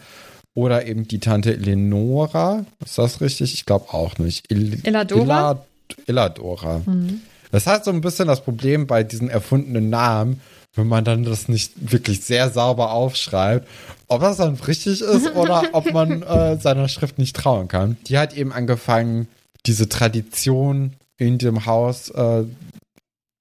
[0.53, 2.65] oder eben die Tante Eleonora.
[2.83, 3.53] Ist das richtig?
[3.53, 4.45] Ich glaube auch nicht.
[4.51, 5.65] Il Illadora?
[6.05, 6.81] Illadora.
[6.85, 7.21] Mhm.
[7.51, 10.41] Das hat so ein bisschen das Problem bei diesen erfundenen Namen,
[10.75, 13.67] wenn man dann das nicht wirklich sehr sauber aufschreibt,
[14.07, 17.97] ob das dann richtig ist oder ob man äh, seiner Schrift nicht trauen kann.
[18.07, 19.27] Die hat eben angefangen,
[19.65, 22.43] diese Tradition in dem Haus äh,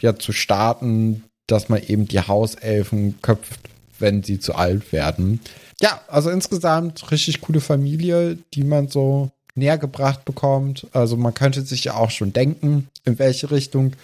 [0.01, 3.61] ja zu starten, dass man eben die Hauselfen köpft,
[4.03, 5.41] wenn sie zu alt werden.
[5.81, 10.87] Ja, also insgesamt richtig coole Familie, die man so näher gebracht bekommt.
[10.93, 13.95] Also man könnte sich ja auch schon denken, in welche Richtung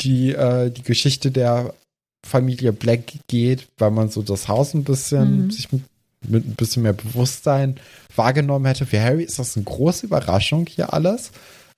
[0.00, 1.74] die, äh, die Geschichte der
[2.26, 5.50] Familie Black geht, weil man so das Haus ein bisschen mhm.
[5.50, 5.82] sich mit,
[6.28, 7.76] mit ein bisschen mehr Bewusstsein
[8.14, 8.86] wahrgenommen hätte.
[8.86, 11.32] Für Harry ist das eine große Überraschung hier alles.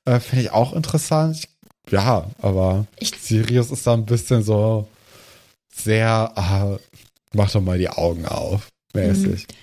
[0.04, 1.48] Äh, Finde ich auch interessant.
[1.90, 4.86] Ja, aber ich Sirius ist da ein bisschen so
[5.74, 6.78] sehr, ah,
[7.34, 9.46] mach doch mal die Augen auf mäßig.
[9.48, 9.54] Mhm.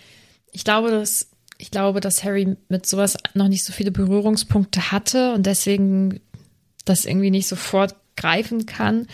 [0.51, 5.33] Ich glaube, dass ich glaube, dass Harry mit sowas noch nicht so viele Berührungspunkte hatte
[5.33, 6.19] und deswegen
[6.85, 9.07] das irgendwie nicht sofort greifen kann.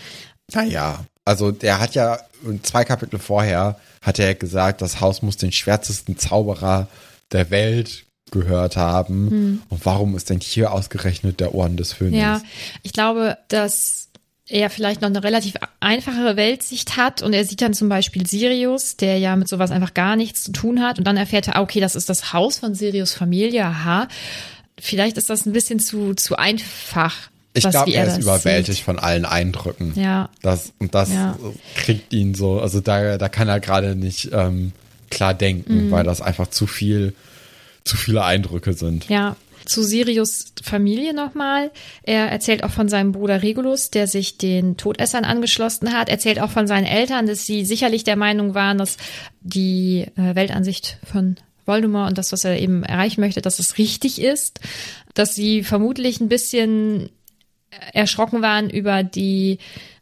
[0.54, 2.20] Naja, also der hat ja
[2.64, 6.88] zwei Kapitel vorher hat er gesagt, das Haus muss den schwärzesten Zauberer
[7.34, 9.30] der Welt gehört haben.
[9.30, 9.62] Hm.
[9.68, 12.18] Und warum ist denn hier ausgerechnet der Orden des Phönix?
[12.18, 12.42] Ja,
[12.84, 14.07] ich glaube, dass
[14.50, 18.96] er vielleicht noch eine relativ einfache Weltsicht hat und er sieht dann zum Beispiel Sirius,
[18.96, 21.62] der ja mit sowas einfach gar nichts zu tun hat und dann erfährt er, ah,
[21.62, 24.08] okay, das ist das Haus von Sirius Familie, aha.
[24.80, 27.16] Vielleicht ist das ein bisschen zu, zu einfach.
[27.54, 28.86] Ich glaube, er, ist überwältigt sieht.
[28.86, 29.94] von allen Eindrücken.
[29.96, 30.30] Ja.
[30.44, 31.36] Das, und das ja.
[31.76, 34.72] kriegt ihn so, also da, da kann er gerade nicht ähm,
[35.10, 35.92] klar denken, mhm.
[35.92, 37.16] weil das einfach zu viel,
[37.84, 39.10] zu viele Eindrücke sind.
[39.10, 39.36] Ja,
[39.68, 41.72] zu Sirius Familie nochmal.
[42.04, 46.10] Er erzählt auch von seinem Bruder Regulus, der sich den Todessern angeschlossen hat.
[46.10, 48.98] Erzählt auch von seinen Eltern, dass sie sicherlich der Meinung waren, dass
[49.42, 54.22] die äh, Weltansicht von Voldemort und das, was er eben erreichen möchte, dass es richtig
[54.22, 54.62] ist.
[55.14, 57.10] Dass sie vermutlich ein bisschen
[57.94, 59.60] erschrocken waren über die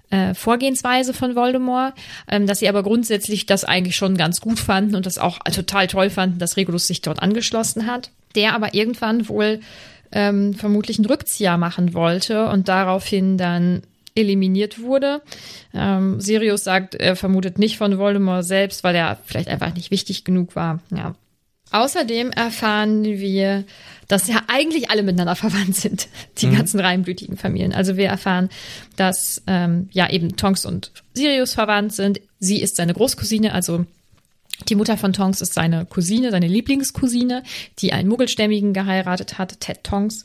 [0.09, 1.93] äh, Vorgehensweise von Voldemort,
[2.27, 5.87] ähm, dass sie aber grundsätzlich das eigentlich schon ganz gut fanden und das auch total
[5.87, 9.59] toll fanden, dass Regulus sich dort angeschlossen hat der aber irgendwann wohl
[10.11, 13.81] ähm, vermutlich einen Rückzieher machen wollte und daraufhin dann
[14.13, 15.21] eliminiert wurde.
[15.73, 20.23] Ähm, Sirius sagt, er vermutet nicht von Voldemort selbst, weil er vielleicht einfach nicht wichtig
[20.23, 20.79] genug war.
[20.95, 21.15] Ja.
[21.71, 23.65] Außerdem erfahren wir,
[24.07, 26.57] dass ja eigentlich alle miteinander verwandt sind, die mhm.
[26.57, 27.73] ganzen reinblütigen Familien.
[27.73, 28.49] Also wir erfahren,
[28.95, 32.21] dass ähm, ja eben Tonks und Sirius verwandt sind.
[32.39, 33.85] Sie ist seine Großcousine, also
[34.69, 37.43] die Mutter von Tonks ist seine Cousine, seine Lieblingscousine,
[37.79, 40.23] die einen Muggelstämmigen geheiratet hat, Ted Tonks.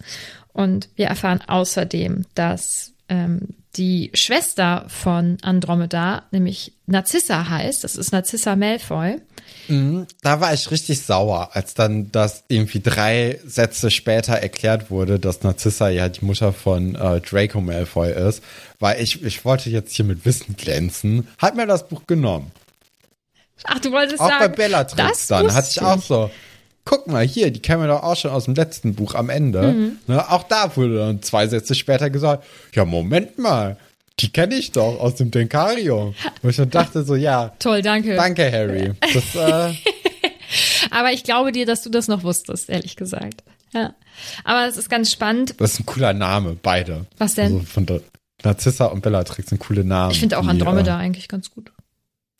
[0.53, 8.13] Und wir erfahren außerdem, dass ähm, die Schwester von Andromeda, nämlich Narcissa heißt, das ist
[8.13, 9.21] Narcissa Malfoy.
[9.69, 15.19] Mhm, da war ich richtig sauer, als dann das irgendwie drei Sätze später erklärt wurde,
[15.19, 18.43] dass Narcissa ja die Mutter von äh, Draco Malfoy ist,
[18.79, 22.51] weil ich, ich wollte jetzt hier mit Wissen glänzen, hat mir das Buch genommen.
[23.65, 24.45] Ach, du wolltest auch sagen.
[24.45, 26.31] Auch bei Bellatrix dann hatte ich auch so.
[26.87, 29.73] Guck mal, hier, die kennen wir doch auch schon aus dem letzten Buch am Ende.
[29.73, 29.99] Mhm.
[30.07, 33.77] Ne, auch da wurde dann zwei Sätze später gesagt, ja, Moment mal,
[34.21, 36.15] die kenne ich doch aus dem Denkarium.
[36.43, 37.53] Und ich dann dachte so, ja.
[37.59, 38.17] Toll, danke.
[38.17, 38.93] Danke, Harry.
[39.01, 39.75] Das, äh,
[40.91, 43.43] Aber ich glaube dir, dass du das noch wusstest, ehrlich gesagt.
[43.73, 43.95] Ja.
[44.45, 45.55] Aber es ist ganz spannend.
[45.59, 47.07] Das ist ein cooler Name, beide.
[47.19, 47.55] Was denn?
[47.55, 48.01] Also von der
[48.43, 50.13] Narcissa und Bellatrix sind coole Namen.
[50.13, 51.73] Ich finde auch Andromeda äh, eigentlich ganz gut.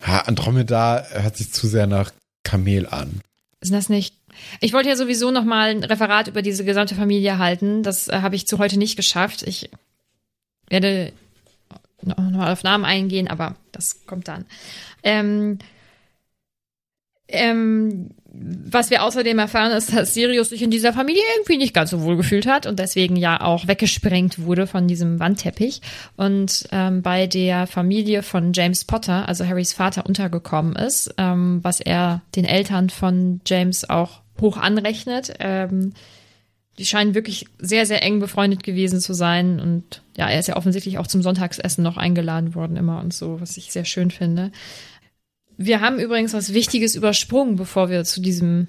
[0.05, 2.11] Ja, Andromeda hört sich zu sehr nach
[2.43, 3.21] Kamel an.
[3.61, 4.15] Ist das nicht?
[4.59, 7.83] Ich wollte ja sowieso noch mal ein Referat über diese gesamte Familie halten.
[7.83, 9.43] Das äh, habe ich zu heute nicht geschafft.
[9.43, 9.69] Ich
[10.69, 11.13] werde
[12.03, 14.45] noch mal auf Namen eingehen, aber das kommt dann.
[15.03, 15.59] Ähm,
[17.27, 21.89] ähm, was wir außerdem erfahren, ist, dass Sirius sich in dieser Familie irgendwie nicht ganz
[21.89, 25.81] so wohl gefühlt hat und deswegen ja auch weggesprengt wurde von diesem Wandteppich
[26.15, 31.81] und ähm, bei der Familie von James Potter, also Harrys Vater, untergekommen ist, ähm, was
[31.81, 35.33] er den Eltern von James auch hoch anrechnet.
[35.39, 35.93] Ähm,
[36.77, 40.55] die scheinen wirklich sehr, sehr eng befreundet gewesen zu sein und ja, er ist ja
[40.55, 44.51] offensichtlich auch zum Sonntagsessen noch eingeladen worden immer und so, was ich sehr schön finde.
[45.57, 48.67] Wir haben übrigens was Wichtiges übersprungen, bevor wir zu diesem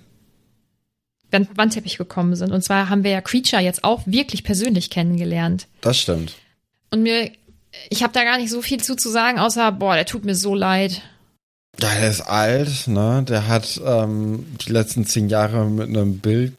[1.30, 2.52] Wandteppich gekommen sind.
[2.52, 5.66] Und zwar haben wir ja Creature jetzt auch wirklich persönlich kennengelernt.
[5.80, 6.34] Das stimmt.
[6.90, 7.30] Und mir,
[7.88, 10.34] ich habe da gar nicht so viel zu, zu sagen, außer, boah, der tut mir
[10.34, 11.02] so leid.
[11.80, 13.24] Ja, der ist alt, ne?
[13.26, 16.54] Der hat ähm, die letzten zehn Jahre mit einem Bild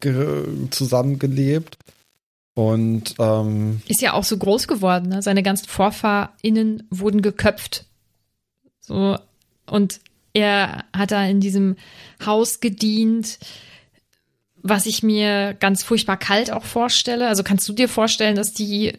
[0.70, 1.78] zusammengelebt.
[2.54, 5.22] Und ähm, ist ja auch so groß geworden, ne?
[5.22, 7.84] Seine ganzen VorfahrInnen wurden geköpft.
[8.80, 9.18] So,
[9.66, 10.00] und
[10.34, 11.76] er hat da in diesem
[12.24, 13.38] Haus gedient,
[14.66, 17.28] was ich mir ganz furchtbar kalt auch vorstelle.
[17.28, 18.94] Also kannst du dir vorstellen, dass die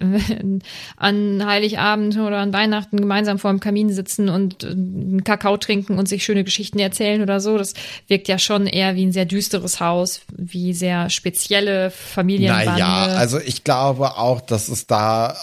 [0.95, 6.07] an Heiligabend oder an Weihnachten gemeinsam vor dem Kamin sitzen und einen Kakao trinken und
[6.07, 7.57] sich schöne Geschichten erzählen oder so?
[7.57, 7.73] Das
[8.07, 12.71] wirkt ja schon eher wie ein sehr düsteres Haus, wie sehr spezielle Familienbande.
[12.71, 15.35] Naja, also ich glaube auch, dass es da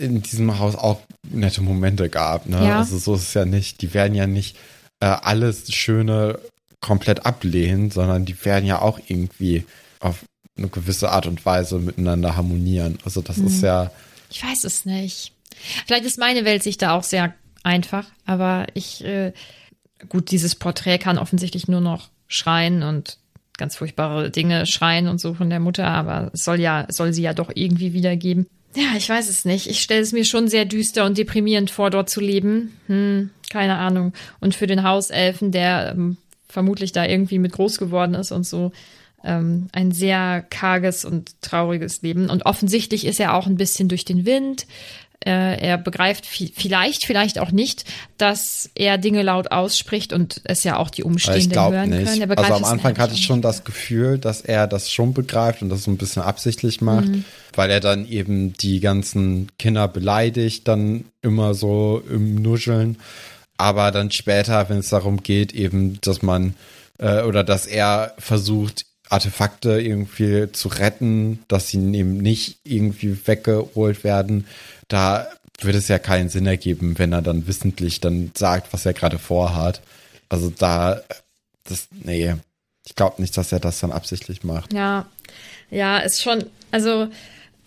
[0.00, 2.46] äh, in diesem Haus auch nette Momente gab.
[2.46, 2.56] Ne?
[2.56, 2.78] Ja.
[2.80, 3.82] Also so ist es ja nicht.
[3.82, 4.56] Die werden ja nicht
[4.98, 6.40] äh, alles Schöne
[6.80, 9.64] komplett ablehnen, sondern die werden ja auch irgendwie
[10.00, 10.24] auf
[10.56, 12.98] eine gewisse Art und Weise miteinander harmonieren.
[13.04, 13.46] Also das hm.
[13.46, 13.90] ist ja.
[14.30, 15.32] Ich weiß es nicht.
[15.86, 19.32] Vielleicht ist meine Welt sich da auch sehr einfach, aber ich, äh,
[20.08, 23.18] gut, dieses Porträt kann offensichtlich nur noch schreien und
[23.58, 27.22] ganz furchtbare Dinge schreien und so von der Mutter, aber es soll ja, soll sie
[27.22, 28.46] ja doch irgendwie wiedergeben.
[28.74, 29.66] Ja, ich weiß es nicht.
[29.66, 32.76] Ich stelle es mir schon sehr düster und deprimierend vor, dort zu leben.
[32.86, 34.12] Hm, keine Ahnung.
[34.38, 36.16] Und für den Hauselfen, der ähm,
[36.50, 38.72] vermutlich da irgendwie mit groß geworden ist und so,
[39.24, 42.30] ähm, ein sehr karges und trauriges Leben.
[42.30, 44.66] Und offensichtlich ist er auch ein bisschen durch den Wind,
[45.22, 47.84] äh, er begreift vielleicht, vielleicht auch nicht,
[48.16, 52.06] dass er Dinge laut ausspricht und es ja auch die Umstehenden hören nicht.
[52.06, 52.38] können.
[52.38, 55.84] also am Anfang hatte ich schon das Gefühl, dass er das schon begreift und das
[55.84, 57.24] so ein bisschen absichtlich macht, mhm.
[57.54, 62.96] weil er dann eben die ganzen Kinder beleidigt, dann immer so im Nuscheln.
[63.60, 66.54] Aber dann später, wenn es darum geht, eben, dass man
[66.98, 74.02] äh, oder dass er versucht, Artefakte irgendwie zu retten, dass sie eben nicht irgendwie weggeholt
[74.02, 74.46] werden,
[74.88, 75.28] da
[75.60, 79.18] würde es ja keinen Sinn ergeben, wenn er dann wissentlich dann sagt, was er gerade
[79.18, 79.82] vorhat.
[80.30, 81.02] Also da
[81.64, 82.34] das, nee.
[82.86, 84.72] Ich glaube nicht, dass er das dann absichtlich macht.
[84.72, 85.04] Ja,
[85.70, 87.08] ja, ist schon, also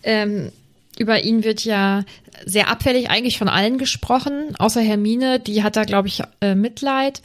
[0.02, 0.50] ähm,
[0.98, 2.04] über ihn wird ja
[2.44, 7.22] sehr abfällig eigentlich von allen gesprochen, außer Hermine, die hat da, glaube ich, äh, Mitleid.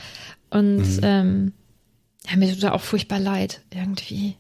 [0.49, 0.99] Und mhm.
[1.03, 1.53] ähm,
[2.29, 4.35] ja, mir tut da auch furchtbar leid, irgendwie.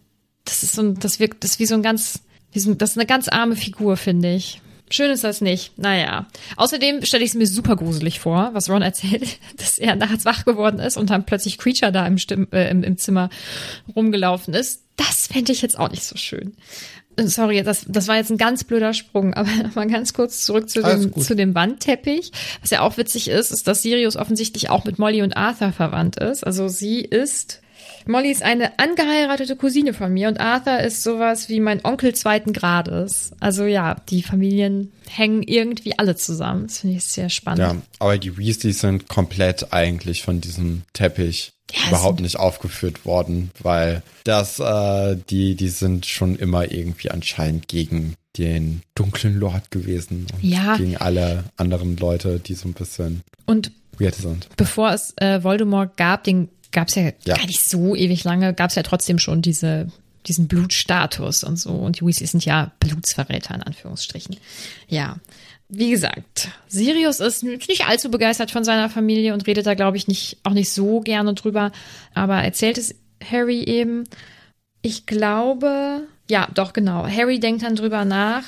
[0.45, 2.91] Das ist so ein, das wirkt, das ist wie so ein ganz, wie so, das
[2.91, 4.61] ist eine ganz arme Figur, finde ich.
[4.91, 5.77] Schön ist das nicht.
[5.77, 6.27] Naja.
[6.55, 10.45] Außerdem stelle ich es mir super gruselig vor, was Ron erzählt, dass er nachts wach
[10.45, 13.29] geworden ist und dann plötzlich Creature da im, Stimm, äh, im, im Zimmer
[13.95, 14.83] rumgelaufen ist.
[14.97, 16.53] Das fände ich jetzt auch nicht so schön.
[17.17, 20.81] Sorry, das, das war jetzt ein ganz blöder Sprung, aber mal ganz kurz zurück zu
[20.81, 22.31] dem, zu dem Wandteppich.
[22.61, 26.17] Was ja auch witzig ist, ist, dass Sirius offensichtlich auch mit Molly und Arthur verwandt
[26.17, 26.45] ist.
[26.45, 27.61] Also sie ist
[28.05, 32.53] Molly ist eine angeheiratete Cousine von mir und Arthur ist sowas wie mein Onkel zweiten
[32.53, 33.31] Grades.
[33.39, 36.67] Also ja, die Familien hängen irgendwie alle zusammen.
[36.67, 37.59] Das finde ich sehr spannend.
[37.59, 43.51] Ja, aber die Weasleys sind komplett eigentlich von diesem Teppich ja, überhaupt nicht aufgeführt worden,
[43.61, 50.27] weil das, äh, die, die sind schon immer irgendwie anscheinend gegen den dunklen Lord gewesen
[50.33, 50.77] und ja.
[50.77, 54.47] gegen alle anderen Leute, die so ein bisschen und weird sind.
[54.55, 58.53] Bevor es äh, Voldemort gab, den gab es ja, ja, gar nicht so ewig lange,
[58.53, 59.87] gab es ja trotzdem schon diese,
[60.25, 61.71] diesen Blutstatus und so.
[61.71, 64.37] Und die Weasleys sind ja Blutsverräter in Anführungsstrichen.
[64.87, 65.17] Ja.
[65.71, 70.07] Wie gesagt, Sirius ist nicht allzu begeistert von seiner Familie und redet da, glaube ich,
[70.07, 71.71] nicht, auch nicht so gerne drüber.
[72.15, 74.05] Aber erzählt es Harry eben.
[74.81, 77.05] Ich glaube, ja, doch, genau.
[77.07, 78.43] Harry denkt dann drüber nach,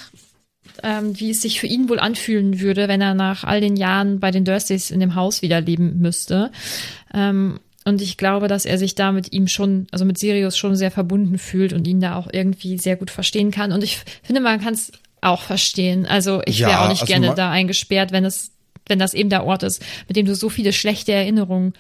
[0.81, 4.19] ähm, wie es sich für ihn wohl anfühlen würde, wenn er nach all den Jahren
[4.19, 6.51] bei den Dursleys in dem Haus wieder leben müsste.
[7.13, 10.75] Ähm, und ich glaube, dass er sich da mit ihm schon, also mit Sirius schon
[10.75, 13.71] sehr verbunden fühlt und ihn da auch irgendwie sehr gut verstehen kann.
[13.71, 16.05] Und ich finde, man kann es auch verstehen.
[16.05, 18.51] Also ich wäre ja, auch nicht also gerne da eingesperrt, wenn es,
[18.87, 21.73] wenn das eben der Ort ist, mit dem du so viele schlechte Erinnerungen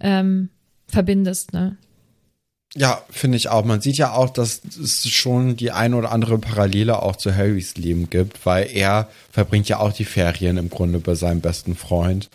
[0.00, 0.48] ähm,
[0.86, 1.76] verbindest, ne?
[2.76, 3.64] Ja, finde ich auch.
[3.64, 7.76] Man sieht ja auch, dass es schon die ein oder andere Parallele auch zu Harrys
[7.76, 12.30] Leben gibt, weil er verbringt ja auch die Ferien im Grunde bei seinem besten Freund.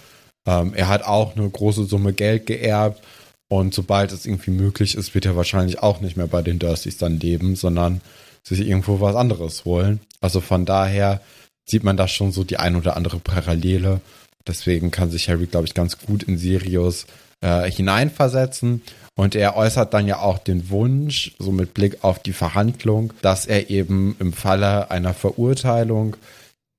[0.45, 3.02] Ähm, er hat auch eine große Summe Geld geerbt
[3.48, 6.98] und sobald es irgendwie möglich ist, wird er wahrscheinlich auch nicht mehr bei den Dursleys
[6.98, 8.02] dann leben, sondern
[8.47, 9.99] sich irgendwo was anderes holen.
[10.21, 11.21] Also von daher
[11.65, 14.01] sieht man da schon so die ein oder andere Parallele.
[14.47, 17.08] Deswegen kann sich Harry, glaube ich, ganz gut in Sirius
[17.41, 18.84] äh, hineinversetzen.
[19.15, 23.45] Und er äußert dann ja auch den Wunsch, so mit Blick auf die Verhandlung, dass
[23.45, 26.17] er eben im Falle einer Verurteilung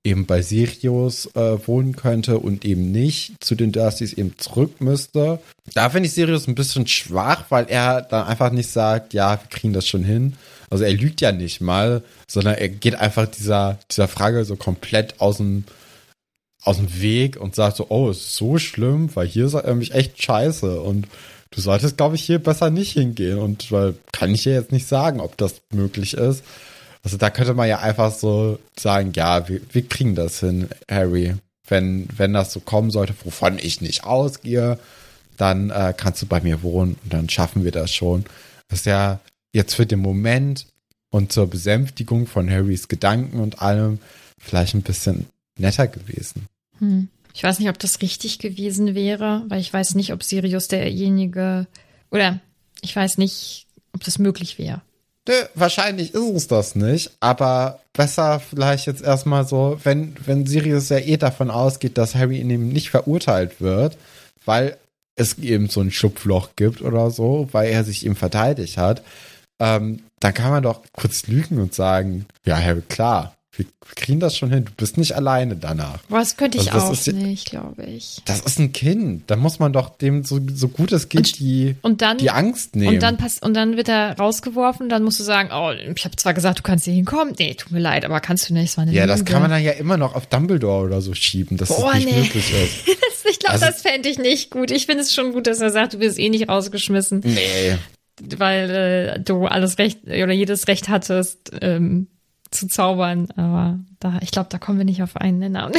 [0.03, 5.39] eben bei Sirius äh, wohnen könnte und eben nicht zu den Dursleys eben zurück müsste.
[5.73, 9.49] Da finde ich Sirius ein bisschen schwach, weil er dann einfach nicht sagt, ja, wir
[9.49, 10.33] kriegen das schon hin.
[10.69, 15.19] Also er lügt ja nicht mal, sondern er geht einfach dieser, dieser Frage so komplett
[15.21, 15.63] aus dem,
[16.61, 19.93] aus dem Weg und sagt so, oh, ist so schlimm, weil hier ist er nämlich
[19.93, 21.07] echt scheiße und
[21.51, 24.87] du solltest, glaube ich, hier besser nicht hingehen und weil kann ich ja jetzt nicht
[24.87, 26.43] sagen, ob das möglich ist.
[27.03, 31.35] Also da könnte man ja einfach so sagen, ja, wir, wir kriegen das hin, Harry.
[31.69, 34.79] Wenn, wenn das so kommen sollte, wovon ich nicht ausgehe,
[35.37, 38.25] dann äh, kannst du bei mir wohnen und dann schaffen wir das schon.
[38.67, 39.19] Das ist ja
[39.53, 40.67] jetzt für den Moment
[41.09, 43.99] und zur Besänftigung von Harrys Gedanken und allem
[44.37, 46.45] vielleicht ein bisschen netter gewesen.
[46.79, 47.09] Hm.
[47.33, 51.67] Ich weiß nicht, ob das richtig gewesen wäre, weil ich weiß nicht, ob Sirius derjenige
[52.09, 52.39] oder
[52.81, 54.81] ich weiß nicht, ob das möglich wäre.
[55.27, 60.89] Nö, wahrscheinlich ist es das nicht, aber besser vielleicht jetzt erstmal so, wenn, wenn Sirius
[60.89, 63.97] ja eh davon ausgeht, dass Harry in ihm nicht verurteilt wird,
[64.45, 64.77] weil
[65.15, 69.03] es eben so ein Schlupfloch gibt oder so, weil er sich ihm verteidigt hat,
[69.59, 73.65] ähm, dann kann man doch kurz lügen und sagen, ja, Harry, klar, wir
[73.95, 74.65] kriegen das schon hin.
[74.65, 75.99] Du bist nicht alleine danach.
[76.09, 78.21] Was könnte ich also auch ist, nicht, glaube ich.
[78.25, 79.23] Das ist ein Kind.
[79.27, 82.29] Da muss man doch dem so, so gut es geht und, die, und dann, die
[82.29, 82.95] Angst nehmen.
[82.95, 84.89] Und dann, pass, und dann wird er rausgeworfen.
[84.89, 87.33] Dann musst du sagen, oh, ich habe zwar gesagt, du kannst hier hinkommen.
[87.39, 88.69] Nee, tut mir leid, aber kannst du nicht.
[88.69, 89.13] Das war eine ja, Lüge.
[89.17, 92.05] das kann man dann ja immer noch auf Dumbledore oder so schieben, dass Boah, es
[92.05, 92.21] nicht nee.
[92.21, 92.97] möglich ist.
[93.29, 94.69] ich glaube, also, das fände ich nicht gut.
[94.69, 97.21] Ich finde es schon gut, dass er sagt, du bist eh nicht rausgeschmissen.
[97.23, 97.77] Nee.
[98.21, 102.07] Weil äh, du alles Recht oder jedes Recht hattest, ähm,
[102.49, 105.71] zu zaubern, aber da, ich glaube, da kommen wir nicht auf einen Nenner.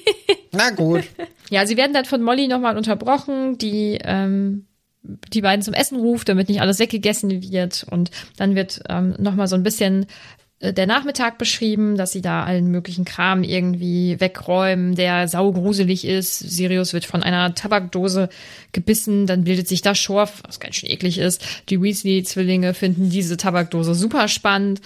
[0.52, 1.04] Na gut.
[1.50, 4.66] Ja, sie werden dann von Molly nochmal unterbrochen, die ähm,
[5.02, 7.86] die beiden zum Essen ruft, damit nicht alles weggegessen wird.
[7.90, 10.06] Und dann wird ähm, nochmal so ein bisschen
[10.72, 16.38] der Nachmittag beschrieben, dass sie da allen möglichen Kram irgendwie wegräumen, der saugruselig ist.
[16.38, 18.28] Sirius wird von einer Tabakdose
[18.72, 21.42] gebissen, dann bildet sich da Schorf, was ganz schön eklig ist.
[21.68, 24.80] Die Weasley-Zwillinge finden diese Tabakdose super spannend.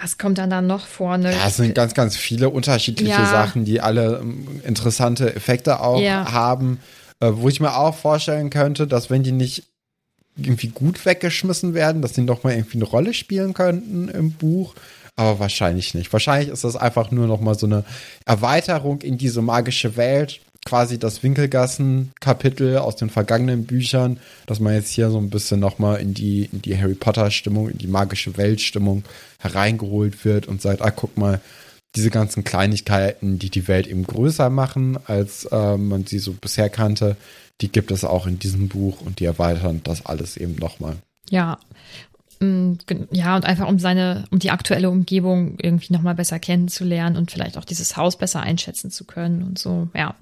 [0.00, 1.32] Was kommt dann da noch vorne?
[1.32, 3.26] Ja, es sind ganz, ganz viele unterschiedliche ja.
[3.26, 6.32] Sachen, die alle ähm, interessante Effekte auch ja.
[6.32, 6.80] haben.
[7.20, 9.64] Äh, wo ich mir auch vorstellen könnte, dass wenn die nicht
[10.36, 14.74] irgendwie gut weggeschmissen werden, dass sie noch mal irgendwie eine Rolle spielen könnten im Buch.
[15.16, 16.12] Aber wahrscheinlich nicht.
[16.12, 17.84] Wahrscheinlich ist das einfach nur noch mal so eine
[18.24, 20.40] Erweiterung in diese magische Welt.
[20.66, 25.78] Quasi das Winkelgassen-Kapitel aus den vergangenen Büchern, dass man jetzt hier so ein bisschen noch
[25.78, 29.04] mal in die, in die Harry Potter-Stimmung, in die magische Welt-Stimmung
[29.38, 31.40] hereingeholt wird und sagt, ah, guck mal,
[31.94, 36.68] diese ganzen Kleinigkeiten, die die Welt eben größer machen, als äh, man sie so bisher
[36.68, 37.16] kannte,
[37.60, 40.96] die gibt es auch in diesem Buch und die erweitern das alles eben nochmal.
[41.28, 41.58] Ja.
[42.40, 42.74] Mm,
[43.12, 47.58] ja, und einfach um seine, um die aktuelle Umgebung irgendwie nochmal besser kennenzulernen und vielleicht
[47.58, 50.14] auch dieses Haus besser einschätzen zu können und so, ja.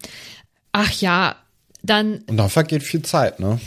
[0.72, 1.36] Ach ja,
[1.82, 2.18] dann.
[2.26, 3.58] Und dann vergeht viel Zeit, ne?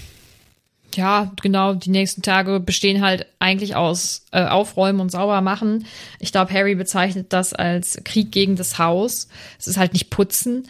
[0.96, 5.86] ja, genau, die nächsten Tage bestehen halt eigentlich aus äh, Aufräumen und Saubermachen.
[6.20, 9.28] Ich glaube, Harry bezeichnet das als Krieg gegen das Haus.
[9.60, 10.68] Es ist halt nicht putzen.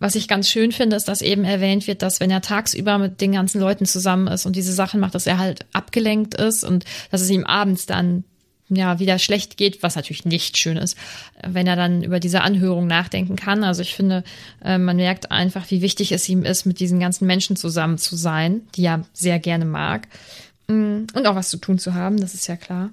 [0.00, 3.20] Was ich ganz schön finde, ist, dass eben erwähnt wird, dass wenn er tagsüber mit
[3.20, 6.84] den ganzen Leuten zusammen ist und diese Sachen macht, dass er halt abgelenkt ist und
[7.10, 8.22] dass es ihm abends dann
[8.68, 10.96] ja, wieder schlecht geht, was natürlich nicht schön ist,
[11.44, 13.64] wenn er dann über diese Anhörung nachdenken kann.
[13.64, 14.22] Also ich finde,
[14.62, 18.14] äh, man merkt einfach, wie wichtig es ihm ist, mit diesen ganzen Menschen zusammen zu
[18.14, 20.06] sein, die er sehr gerne mag.
[20.68, 22.90] Mm, und auch was zu tun zu haben, das ist ja klar.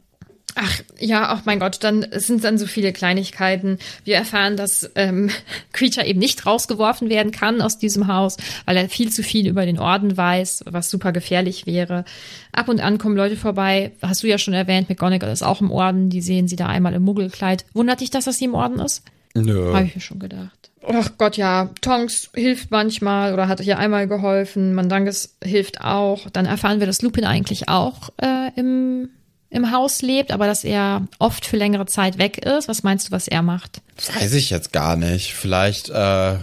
[0.58, 3.78] Ach ja, ach mein Gott, dann sind dann so viele Kleinigkeiten.
[4.06, 5.30] Wir erfahren, dass ähm,
[5.74, 9.66] Creature eben nicht rausgeworfen werden kann aus diesem Haus, weil er viel zu viel über
[9.66, 12.06] den Orden weiß, was super gefährlich wäre.
[12.53, 15.72] Ab und an kommen Leute vorbei, hast du ja schon erwähnt, McGonagall ist auch im
[15.72, 17.66] Orden, die sehen sie da einmal im Muggelkleid.
[17.74, 19.03] Wundert dich, dass das sie im Orden ist?
[19.34, 19.74] Nö.
[19.74, 20.72] Habe ich mir schon gedacht.
[20.88, 26.30] Ach Gott, ja, Tonks hilft manchmal oder hat hier einmal geholfen, Mandanges hilft auch.
[26.30, 29.10] Dann erfahren wir, dass Lupin eigentlich auch äh, im
[29.50, 32.68] im Haus lebt, aber dass er oft für längere Zeit weg ist.
[32.68, 33.82] Was meinst du, was er macht?
[34.16, 35.34] Weiß ich jetzt gar nicht.
[35.34, 36.38] Vielleicht äh,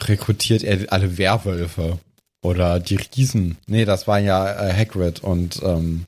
[0.00, 1.98] rekrutiert er alle Werwölfe
[2.42, 3.58] oder die Riesen.
[3.66, 6.06] Nee, das waren ja äh, Hagrid und ähm,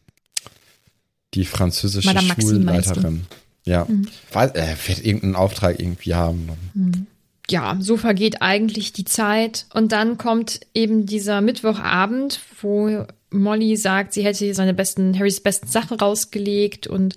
[1.34, 3.26] die französische Madame Schulleiterin.
[3.64, 4.08] Ja, mhm.
[4.32, 6.48] Weiß, er wird irgendeinen Auftrag irgendwie haben.
[6.74, 7.06] Mhm
[7.50, 9.66] ja, so vergeht eigentlich die Zeit.
[9.72, 13.06] Und dann kommt eben dieser Mittwochabend, wo
[13.42, 17.16] Molly sagt, sie hätte seine besten, Harrys besten Sachen rausgelegt und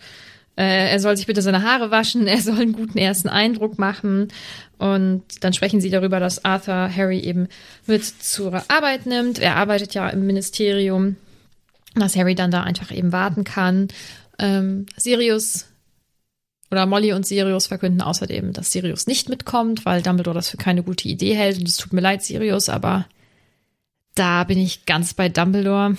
[0.55, 4.27] äh, er soll sich bitte seine Haare waschen, er soll einen guten ersten Eindruck machen.
[4.77, 7.47] Und dann sprechen sie darüber, dass Arthur Harry eben
[7.85, 9.39] mit zur Arbeit nimmt.
[9.39, 11.15] Er arbeitet ja im Ministerium,
[11.95, 13.87] dass Harry dann da einfach eben warten kann.
[14.37, 15.65] Ähm, Sirius
[16.71, 20.83] oder Molly und Sirius verkünden außerdem, dass Sirius nicht mitkommt, weil Dumbledore das für keine
[20.83, 21.57] gute Idee hält.
[21.57, 23.05] Und es tut mir leid, Sirius, aber
[24.19, 25.97] da bin ich ganz bei Dumbledore.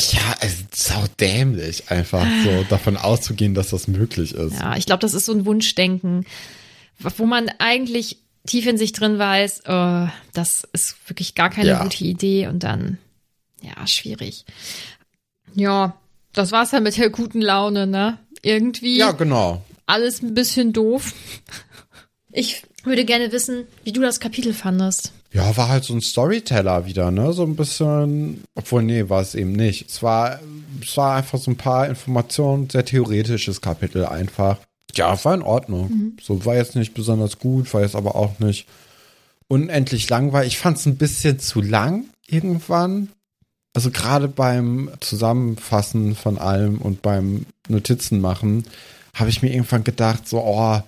[0.00, 4.54] Ja, es ist sau dämlich, einfach so davon auszugehen, dass das möglich ist.
[4.54, 6.26] Ja, ich glaube, das ist so ein Wunschdenken,
[6.98, 11.82] wo man eigentlich tief in sich drin weiß, oh, das ist wirklich gar keine ja.
[11.82, 12.98] gute Idee und dann,
[13.62, 14.44] ja, schwierig.
[15.54, 15.96] Ja,
[16.32, 18.18] das war's dann mit der guten Laune, ne?
[18.42, 18.98] Irgendwie.
[18.98, 21.12] Ja, genau alles ein bisschen doof.
[22.32, 25.12] Ich würde gerne wissen, wie du das Kapitel fandest.
[25.34, 27.32] Ja, war halt so ein Storyteller wieder, ne?
[27.32, 29.90] So ein bisschen, obwohl, nee, war es eben nicht.
[29.90, 30.38] Es war,
[30.80, 34.58] es war einfach so ein paar Informationen, sehr theoretisches Kapitel einfach.
[34.94, 35.90] Ja, war in Ordnung.
[35.90, 36.16] Mhm.
[36.22, 38.68] So war jetzt nicht besonders gut, war jetzt aber auch nicht
[39.48, 40.52] unendlich langweilig.
[40.52, 43.08] Ich fand es ein bisschen zu lang irgendwann.
[43.74, 48.64] Also gerade beim Zusammenfassen von allem und beim Notizen machen
[49.14, 50.80] habe ich mir irgendwann gedacht, so, oh,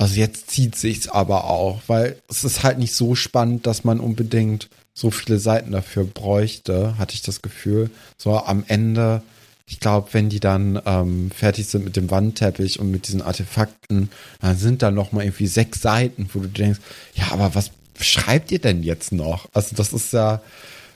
[0.00, 4.00] also jetzt zieht sich's aber auch, weil es ist halt nicht so spannend, dass man
[4.00, 7.90] unbedingt so viele Seiten dafür bräuchte, hatte ich das Gefühl.
[8.16, 9.20] So am Ende,
[9.66, 14.08] ich glaube, wenn die dann ähm, fertig sind mit dem Wandteppich und mit diesen Artefakten,
[14.40, 16.80] dann sind da noch mal irgendwie sechs Seiten, wo du denkst,
[17.12, 17.70] ja, aber was
[18.00, 19.50] schreibt ihr denn jetzt noch?
[19.52, 20.40] Also das ist ja,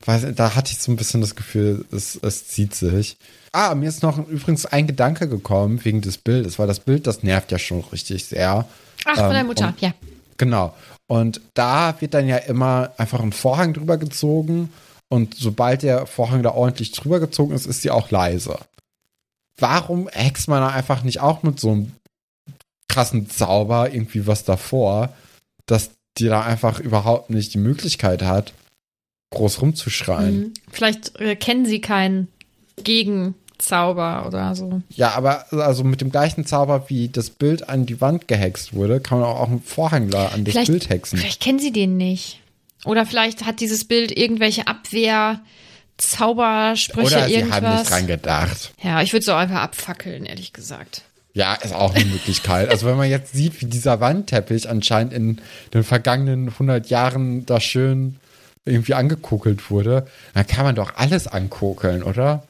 [0.07, 3.19] weiß, da hatte ich so ein bisschen das Gefühl, es, es zieht sich.
[3.53, 7.23] Ah, mir ist noch übrigens ein Gedanke gekommen wegen des Bildes, weil das Bild, das
[7.23, 8.67] nervt ja schon richtig sehr.
[9.05, 9.95] Ach, von ähm, deiner Mutter, ja.
[10.37, 10.75] Genau.
[11.07, 14.71] Und da wird dann ja immer einfach ein Vorhang drüber gezogen
[15.09, 18.59] und sobald der Vorhang da ordentlich drüber gezogen ist, ist sie auch leise.
[19.59, 21.93] Warum hext man da einfach nicht auch mit so einem
[22.89, 25.15] krassen Zauber irgendwie was davor,
[25.67, 28.53] dass die da einfach überhaupt nicht die Möglichkeit hat,
[29.31, 30.39] groß rumzuschreien?
[30.39, 30.55] Mhm.
[30.73, 32.29] Vielleicht äh, kennen sie keinen
[32.83, 34.83] Gegen Zauber oder so.
[34.91, 39.01] Ja, aber also mit dem gleichen Zauber, wie das Bild an die Wand gehext wurde,
[39.01, 41.19] kann man auch einen Vorhang da an das vielleicht, Bild hexen.
[41.19, 42.41] Vielleicht kennen sie den nicht.
[42.85, 45.41] Oder vielleicht hat dieses Bild irgendwelche Abwehr,
[45.97, 47.57] Zaubersprüche, Oder sie irgendwas.
[47.63, 48.73] haben nicht dran gedacht.
[48.83, 51.03] Ja, ich würde es auch einfach abfackeln, ehrlich gesagt.
[51.33, 52.69] Ja, ist auch eine Möglichkeit.
[52.69, 55.41] Also wenn man jetzt sieht, wie dieser Wandteppich anscheinend in
[55.73, 58.17] den vergangenen 100 Jahren da schön
[58.65, 62.45] irgendwie angekokelt wurde, dann kann man doch alles ankokeln, oder?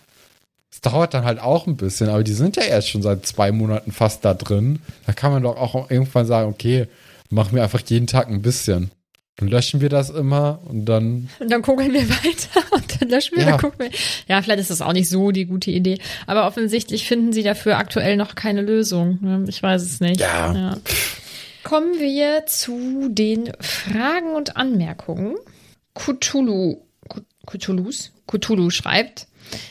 [0.84, 3.90] Dauert dann halt auch ein bisschen, aber die sind ja erst schon seit zwei Monaten
[3.90, 4.80] fast da drin.
[5.06, 6.86] Da kann man doch auch irgendwann sagen, okay,
[7.30, 8.90] machen wir einfach jeden Tag ein bisschen.
[9.36, 11.28] Dann löschen wir das immer und dann.
[11.40, 13.50] Und dann gucken wir weiter und dann löschen wir, Ja.
[13.52, 13.90] dann gucken wir.
[14.28, 15.98] Ja, vielleicht ist das auch nicht so die gute Idee.
[16.26, 19.18] Aber offensichtlich finden sie dafür aktuell noch keine Lösung.
[19.22, 19.44] ne?
[19.48, 20.20] Ich weiß es nicht.
[20.20, 20.76] Ja.
[21.64, 25.34] Kommen wir zu den Fragen und Anmerkungen.
[25.94, 26.82] Cthulhu,
[27.46, 29.26] Cthulhus, Cthulhu schreibt,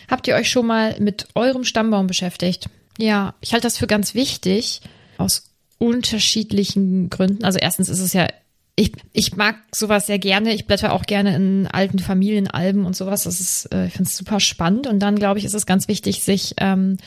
[0.10, 2.70] habt ihr euch schon mal mit eurem Stammbaum beschäftigt?
[2.98, 4.82] Ja, ich halte das für ganz wichtig,
[5.18, 7.44] aus unterschiedlichen Gründen.
[7.44, 8.28] Also erstens ist es ja,
[8.76, 10.54] ich, ich mag sowas sehr gerne.
[10.54, 13.24] Ich blätter auch gerne in alten Familienalben und sowas.
[13.24, 14.88] Das ist, äh, ich finde es super spannend.
[14.88, 16.98] Und dann, glaube ich, ist es ganz wichtig, sich ähm,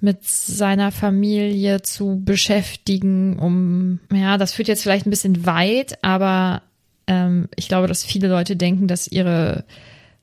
[0.00, 6.62] mit seiner Familie zu beschäftigen, um, ja, das führt jetzt vielleicht ein bisschen weit, aber
[7.06, 9.64] ähm, ich glaube, dass viele Leute denken, dass ihre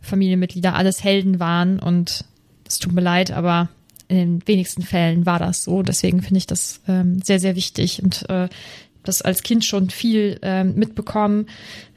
[0.01, 2.25] Familienmitglieder alles Helden waren und
[2.67, 3.69] es tut mir leid, aber
[4.07, 5.83] in den wenigsten Fällen war das so.
[5.83, 8.49] Deswegen finde ich das ähm, sehr, sehr wichtig und äh,
[9.03, 11.47] das als Kind schon viel ähm, mitbekommen.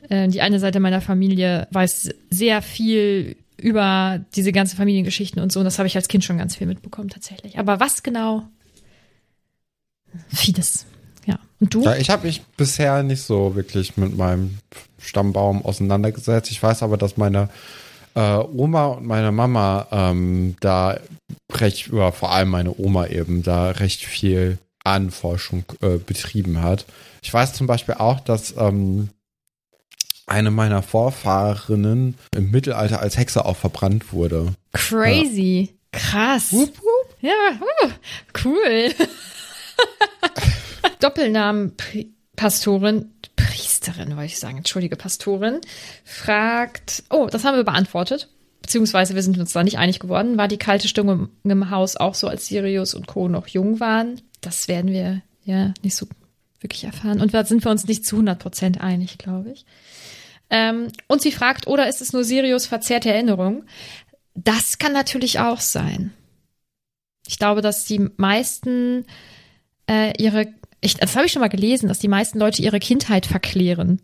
[0.08, 5.60] Äh, die eine Seite meiner Familie weiß sehr viel über diese ganzen Familiengeschichten und so.
[5.60, 7.58] Und das habe ich als Kind schon ganz viel mitbekommen tatsächlich.
[7.58, 8.42] Aber was genau?
[10.28, 10.86] Vieles.
[11.26, 11.38] Ja.
[11.60, 11.82] Und du?
[11.82, 14.58] Ja, ich habe mich bisher nicht so wirklich mit meinem
[14.98, 16.50] Stammbaum auseinandergesetzt.
[16.50, 17.48] Ich weiß aber, dass meine
[18.14, 20.98] äh, Oma und meine Mama ähm, da
[21.52, 26.86] recht, oder vor allem meine Oma eben, da recht viel Ahnenforschung äh, betrieben hat.
[27.22, 29.08] Ich weiß zum Beispiel auch, dass ähm,
[30.26, 34.54] eine meiner Vorfahrinnen im Mittelalter als Hexe auch verbrannt wurde.
[34.72, 35.74] Crazy.
[35.92, 36.54] Krass.
[37.20, 37.30] Ja,
[37.84, 37.90] uh,
[38.44, 38.90] cool.
[41.00, 41.74] Doppelnamen
[42.34, 43.11] Pastorin,
[43.82, 45.60] Priesterin, wollte ich sagen, entschuldige, Pastorin,
[46.04, 48.28] fragt, oh, das haben wir beantwortet.
[48.62, 50.38] Beziehungsweise wir sind uns da nicht einig geworden.
[50.38, 53.28] War die kalte Stimmung im, Haus auch so, als Sirius und Co.
[53.28, 54.20] noch jung waren?
[54.40, 56.06] Das werden wir ja nicht so
[56.60, 57.20] wirklich erfahren.
[57.20, 59.66] Und da sind wir uns nicht zu 100 Prozent einig, glaube ich.
[60.48, 63.64] Ähm, und sie fragt, oder ist es nur Sirius verzerrte Erinnerung?
[64.34, 66.12] Das kann natürlich auch sein.
[67.26, 69.06] Ich glaube, dass die meisten
[69.90, 70.46] äh, ihre,
[70.82, 74.02] ich, das habe ich schon mal gelesen, dass die meisten Leute ihre Kindheit verklären.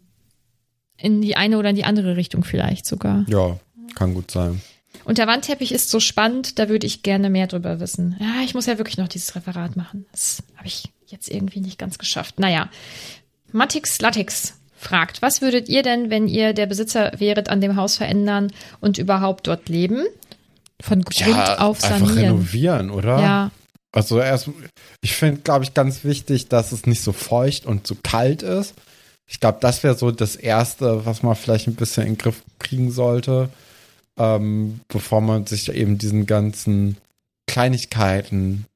[0.96, 3.24] In die eine oder in die andere Richtung vielleicht sogar.
[3.28, 3.58] Ja,
[3.94, 4.62] kann gut sein.
[5.04, 8.16] Und der Wandteppich ist so spannend, da würde ich gerne mehr drüber wissen.
[8.20, 10.06] Ja, ich muss ja wirklich noch dieses Referat machen.
[10.12, 12.38] Das habe ich jetzt irgendwie nicht ganz geschafft.
[12.38, 12.68] Naja,
[13.52, 17.96] Matix Latix fragt, was würdet ihr denn, wenn ihr der Besitzer wäret, an dem Haus
[17.96, 20.04] verändern und überhaupt dort leben?
[20.80, 22.36] Von Grund auf einfach sanieren.
[22.36, 23.20] renovieren, oder?
[23.20, 23.50] Ja,
[23.92, 24.50] Also erst,
[25.00, 28.74] ich finde, glaube ich, ganz wichtig, dass es nicht so feucht und so kalt ist.
[29.26, 32.42] Ich glaube, das wäre so das Erste, was man vielleicht ein bisschen in den Griff
[32.58, 33.50] kriegen sollte,
[34.18, 36.96] ähm, bevor man sich eben diesen ganzen
[37.46, 38.66] Kleinigkeiten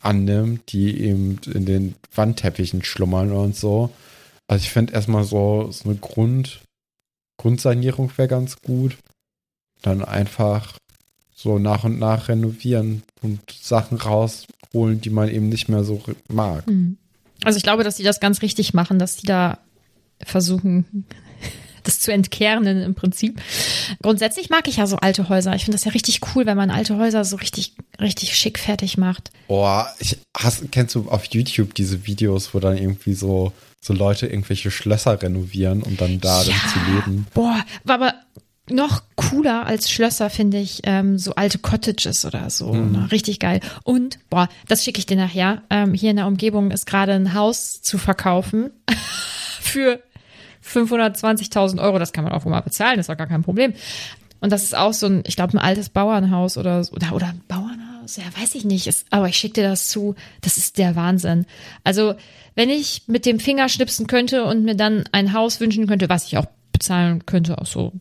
[0.00, 3.90] annimmt, die eben in den Wandteppichen schlummern und so.
[4.48, 6.62] Also ich finde erstmal so, so eine Grund,
[7.38, 8.96] Grundsanierung wäre ganz gut.
[9.82, 10.78] Dann einfach
[11.42, 16.66] so nach und nach renovieren und Sachen rausholen, die man eben nicht mehr so mag.
[16.66, 16.96] Hm.
[17.44, 19.58] Also ich glaube, dass die das ganz richtig machen, dass die da
[20.24, 21.04] versuchen,
[21.82, 23.40] das zu entkernen im Prinzip.
[24.02, 25.54] Grundsätzlich mag ich ja so alte Häuser.
[25.56, 28.96] Ich finde das ja richtig cool, wenn man alte Häuser so richtig, richtig schick fertig
[28.96, 29.32] macht.
[29.48, 34.28] Boah, ich, hast, kennst du auf YouTube diese Videos, wo dann irgendwie so, so Leute
[34.28, 37.26] irgendwelche Schlösser renovieren, um dann da dann zu leben?
[37.34, 38.14] Boah, war aber
[38.70, 42.72] noch cooler als Schlösser finde ich ähm, so alte Cottages oder so.
[42.74, 43.10] Ne?
[43.10, 43.60] Richtig geil.
[43.84, 45.62] Und, boah, das schicke ich dir nachher.
[45.68, 48.70] Ähm, hier in der Umgebung ist gerade ein Haus zu verkaufen
[49.60, 50.00] für
[50.64, 51.98] 520.000 Euro.
[51.98, 53.74] Das kann man auch mal bezahlen, das ist auch gar kein Problem.
[54.40, 57.26] Und das ist auch so ein, ich glaube, ein altes Bauernhaus oder so, oder, oder
[57.28, 58.86] ein Bauernhaus, ja, weiß ich nicht.
[58.86, 60.14] Ist, aber ich schicke dir das zu.
[60.40, 61.46] Das ist der Wahnsinn.
[61.84, 62.14] Also,
[62.54, 66.26] wenn ich mit dem Finger schnipsen könnte und mir dann ein Haus wünschen könnte, was
[66.26, 67.92] ich auch bezahlen könnte, auch so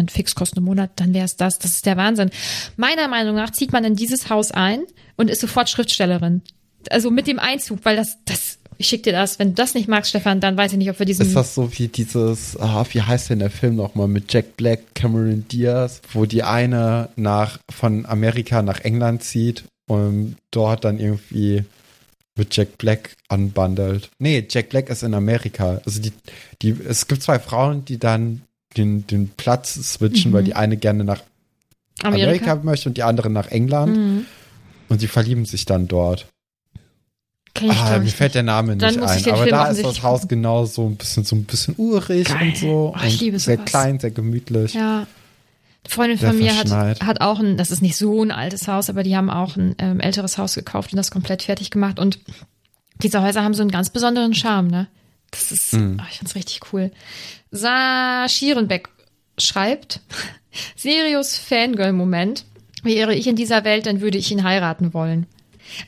[0.00, 1.58] an Fixkosten im Monat, dann wäre es das.
[1.58, 2.30] Das ist der Wahnsinn.
[2.76, 4.82] Meiner Meinung nach zieht man in dieses Haus ein
[5.16, 6.42] und ist sofort Schriftstellerin.
[6.90, 9.38] Also mit dem Einzug, weil das, das, ich schick dir das.
[9.38, 11.26] Wenn du das nicht magst, Stefan, dann weiß ich nicht, ob wir diesen.
[11.26, 14.94] Ist das so wie dieses, ah, wie heißt denn der Film nochmal mit Jack Black,
[14.94, 21.64] Cameron Diaz, wo die eine nach, von Amerika nach England zieht und dort dann irgendwie
[22.36, 24.10] mit Jack Black anbandelt.
[24.18, 25.80] Nee, Jack Black ist in Amerika.
[25.84, 26.12] Also die,
[26.62, 28.42] die, es gibt zwei Frauen, die dann
[28.76, 30.34] den, den Platz switchen, Mhm.
[30.34, 31.22] weil die eine gerne nach
[32.02, 33.96] Amerika, möchte und die andere nach England.
[33.96, 34.26] Mhm.
[34.88, 36.26] Und sie verlieben sich dann dort.
[37.54, 39.00] Kenn ich, ah, mir fällt der Name nicht ein.
[39.00, 42.48] Aber Film da ist das Haus genau so ein bisschen, so ein bisschen urig Geil.
[42.48, 42.94] und so.
[42.94, 43.70] Oh, ich und liebe sehr sowas.
[43.70, 44.74] klein, sehr gemütlich.
[44.74, 44.98] Ja.
[44.98, 46.70] Eine Freundin von mir hat,
[47.04, 49.74] hat auch ein, das ist nicht so ein altes Haus, aber die haben auch ein
[49.78, 51.98] ähm, älteres Haus gekauft und das komplett fertig gemacht.
[51.98, 52.18] Und
[53.02, 54.86] diese Häuser haben so einen ganz besonderen Charme, ne?
[55.30, 56.90] Das ist, ach, ich find's richtig cool.
[57.50, 58.88] Sa Schierenbeck
[59.38, 60.00] schreibt,
[60.76, 62.44] Sirius Fangirl-Moment.
[62.82, 65.26] Wäre ich in dieser Welt, dann würde ich ihn heiraten wollen.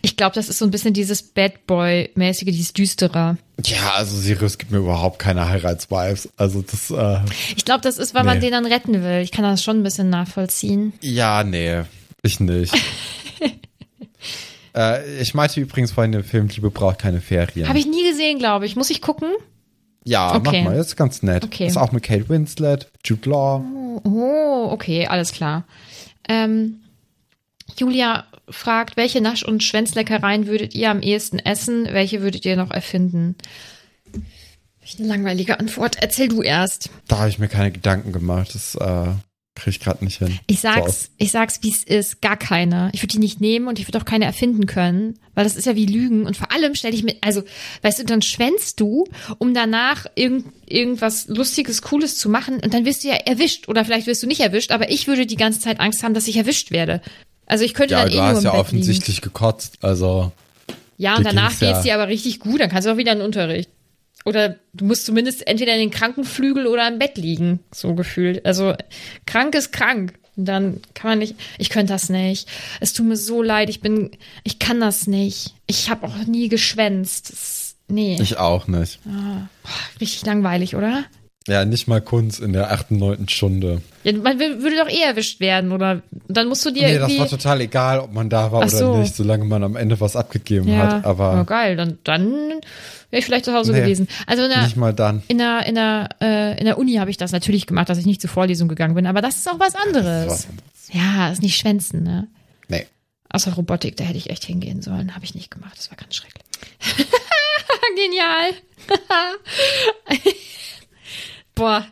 [0.03, 3.39] Ich glaube, das ist so ein bisschen dieses Bad Boy-mäßige, dieses Düstere.
[3.65, 6.29] Ja, also Sirius gibt mir überhaupt keine Heiratsvibes.
[6.37, 7.21] Also das, äh,
[7.57, 8.45] Ich glaube, das ist, weil man Nee.
[8.45, 9.23] den dann retten will.
[9.23, 10.93] Ich kann das schon ein bisschen nachvollziehen.
[11.01, 11.83] ja, nee,
[12.23, 12.75] ich nicht.
[14.77, 17.69] äh, ich meinte übrigens vorhin den Film Liebe braucht keine Ferien.
[17.69, 18.77] Habe ich nie gesehen, glaube ich.
[18.77, 19.31] Muss ich gucken?
[20.05, 20.63] ja, Okay.
[20.65, 21.45] mach mal, das ist ganz nett.
[21.45, 21.67] Okay.
[21.67, 23.65] Ist auch mit Kate Winslet, Jude Law.
[24.05, 25.65] Oh, okay, alles klar.
[26.29, 26.81] Ähm,
[27.79, 31.87] Julia fragt, welche Nasch- und Schwänzleckereien würdet ihr am ehesten essen?
[31.93, 33.37] Welche würdet ihr noch erfinden?
[34.81, 35.97] Welche langweilige Antwort.
[36.01, 36.91] Erzähl du erst.
[37.07, 38.55] Da habe ich mir keine Gedanken gemacht.
[38.55, 39.13] Das äh,
[39.63, 40.39] kriege ich gerade nicht hin.
[40.47, 42.21] Ich So sag's, aus- ich sag's, wie es ist.
[42.21, 42.91] Gar keine.
[42.93, 45.65] Ich würde die nicht nehmen und ich würde auch keine erfinden können, weil das ist
[45.67, 46.27] ja wie Lügen.
[46.27, 47.43] Und vor allem stelle ich mir, also,
[47.83, 49.07] weißt du, dann schwänzt du,
[49.39, 53.69] um danach irgend, irgendwas Lustiges, Cooles zu machen und dann wirst du ja erwischt.
[53.69, 56.29] Oder vielleicht wirst du nicht erwischt, aber ich würde die ganze Zeit Angst haben, dass
[56.29, 57.01] ich erwischt werde.
[57.47, 59.75] Also ich könnte Ja, dann eh du nur hast im ja Bett offensichtlich gekotzt.
[59.83, 60.33] Also
[60.69, 60.77] liegen.
[60.99, 63.13] Ja, und danach ging's ja- geht's dir aber richtig gut, dann kannst du auch wieder
[63.13, 63.69] in den Unterricht.
[64.25, 68.45] Oder du musst zumindest entweder in den Krankenflügel oder im Bett liegen, so gefühlt.
[68.47, 68.75] Also
[69.27, 70.15] krank ist krank.
[70.37, 72.49] Und dann kann man nicht, ich könnte das nicht.
[72.81, 74.13] Es tut mir so leid, ich bin,
[74.45, 75.55] ich kann das nicht.
[75.67, 77.33] Ich habe auch nie geschwänzt.
[77.33, 78.99] Das, nee, ich auch nicht.
[80.01, 81.05] richtig langweilig, oder?
[81.49, 83.83] Ja, nicht mal Kunst in der achten, neunten Stunde.
[84.05, 86.03] Ja, man würde doch eh erwischt werden, oder?
[86.29, 87.19] Dann musst du dir Nee, das irgendwie.
[87.19, 88.97] war total egal, ob man da war Ach oder so.
[88.99, 91.05] nicht, solange man am Ende was abgegeben ja, hat.
[91.05, 91.77] Aber ja, geil.
[91.77, 92.61] Dann, dann wäre
[93.19, 94.07] ich vielleicht zu Hause Nee, gewesen.
[94.27, 95.23] Also in der, nicht mal dann.
[95.27, 98.07] in der, in der, äh, in der Uni habe ich das natürlich gemacht, dass ich
[98.07, 99.07] nicht zur Vorlesung gegangen bin.
[99.09, 100.31] Aber das ist auch was anderes.
[100.33, 100.47] Was-
[100.93, 102.29] Ja, ist nicht schwänzen, ne?
[102.69, 102.87] Nee.
[103.31, 105.15] Außer Robotik, da hätte ich echt hingehen sollen.
[105.17, 105.73] Habe ich nicht gemacht.
[105.77, 106.45] Das war ganz schrecklich.
[107.97, 108.53] Genial.
[111.63, 111.87] Boah,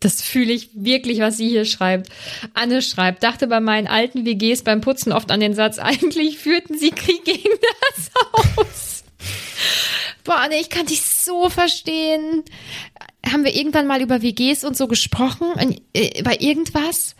[0.00, 2.08] das fühle ich wirklich, was sie hier schreibt.
[2.54, 6.76] Anne schreibt, dachte bei meinen alten WGs beim Putzen oft an den Satz, eigentlich führten
[6.76, 7.50] sie Krieg gegen
[7.94, 8.10] das
[8.56, 9.04] Haus.
[10.24, 12.42] Boah, Anne, ich kann dich so verstehen.
[13.24, 15.46] Haben wir irgendwann mal über WGs und so gesprochen?
[15.94, 17.14] Äh, bei irgendwas?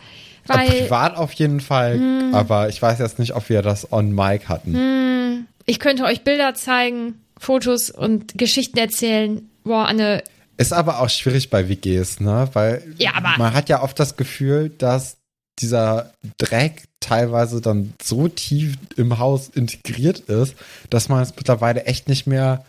[0.45, 0.77] Weil, Hm.
[0.79, 2.01] Privat auf jeden Fall,
[2.33, 5.47] aber ich weiß jetzt nicht, ob wir das on mic hatten.
[5.65, 9.49] Ich könnte euch Bilder zeigen, Fotos und Geschichten erzählen.
[9.63, 10.21] Boah, Anne,
[10.57, 12.49] Ist aber auch schwierig bei WGs, ne?
[12.53, 15.17] Weil Ja, man hat ja oft das Gefühl, dass
[15.59, 20.55] dieser Dreck teilweise dann so tief im Haus integriert ist,
[20.89, 22.65] dass man es mittlerweile echt nicht mehr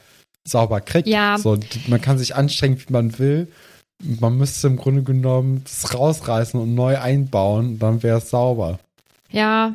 [0.46, 1.08] sauber kriegt.
[1.08, 1.38] Ja.
[1.38, 3.48] So, man kann sich anstrengen, wie man will.
[4.02, 8.78] Man müsste im Grunde genommen das rausreißen und neu einbauen, dann wäre es sauber.
[9.30, 9.74] ja,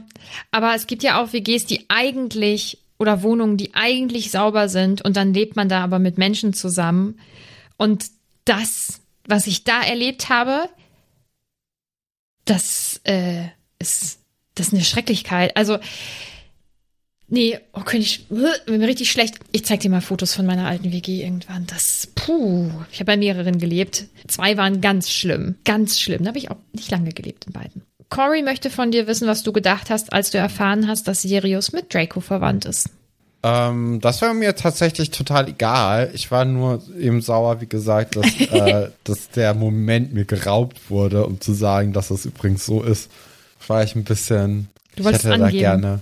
[0.52, 5.16] aber es gibt ja auch WGs, die eigentlich oder Wohnungen, die eigentlich sauber sind und
[5.16, 7.18] dann lebt man da aber mit Menschen zusammen.
[7.80, 8.12] Und
[8.44, 10.70] das, was ich da erlebt habe,
[12.44, 13.46] das äh,
[13.80, 14.20] ist,
[14.56, 15.56] das ist eine Schrecklichkeit.
[15.56, 15.80] Also,
[17.30, 19.40] nee, oh, könnte ich, mir richtig schlecht.
[19.54, 21.68] Ich zeig dir mal Fotos von meiner alten WG irgendwann.
[21.68, 24.08] Das, puh, ich habe bei mehreren gelebt.
[24.28, 26.24] Zwei waren ganz schlimm, ganz schlimm.
[26.24, 27.84] Da habe ich auch nicht lange gelebt in beiden.
[28.10, 31.72] Cory möchte von dir wissen, was du gedacht hast, als du erfahren hast, dass Sirius
[31.72, 32.90] mit Draco verwandt ist.
[33.42, 36.10] Ähm, das war mir tatsächlich total egal.
[36.14, 41.26] Ich war nur eben sauer, wie gesagt, dass, äh, dass der Moment mir geraubt wurde,
[41.26, 43.10] um zu sagen, dass es übrigens so ist.
[43.68, 44.68] War ich ein bisschen.
[44.96, 45.60] Du wolltest ich hätte da angeben.
[45.60, 46.02] gerne.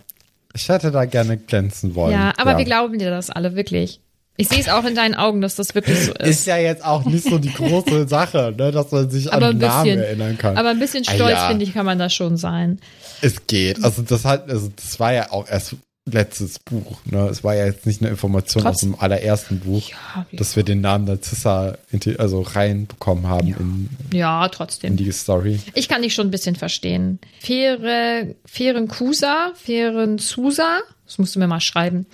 [0.53, 2.13] Ich hätte da gerne glänzen wollen.
[2.13, 3.99] Ja, aber wir glauben dir das alle, wirklich.
[4.39, 6.27] Ich sehe es auch in deinen Augen, dass das wirklich so ist.
[6.27, 9.59] Ist ja jetzt auch nicht so die große Sache, ne, dass man sich Aber an
[9.59, 9.99] den Namen bisschen.
[9.99, 10.57] erinnern kann.
[10.57, 11.47] Aber ein bisschen Ah, stolz, ja.
[11.49, 12.79] finde ich, kann man da schon sein.
[13.21, 13.83] Es geht.
[13.83, 15.75] Also das hat, also das war ja auch erst
[16.09, 16.97] letztes Buch.
[17.05, 17.27] Ne?
[17.27, 18.93] Es war ja jetzt nicht eine Information aus Trotzdem.
[18.93, 21.77] dem allerersten Buch, Ja, dass wir den Namen Narcissa
[22.17, 24.95] also reinbekommen haben in, Ja, in trotzdem.
[24.97, 25.59] die Story.
[25.73, 27.19] Ich kann dich schon ein bisschen verstehen.
[27.39, 32.05] Fere, Ferenkusa, Ferenzusa, das musst du mir mal schreiben.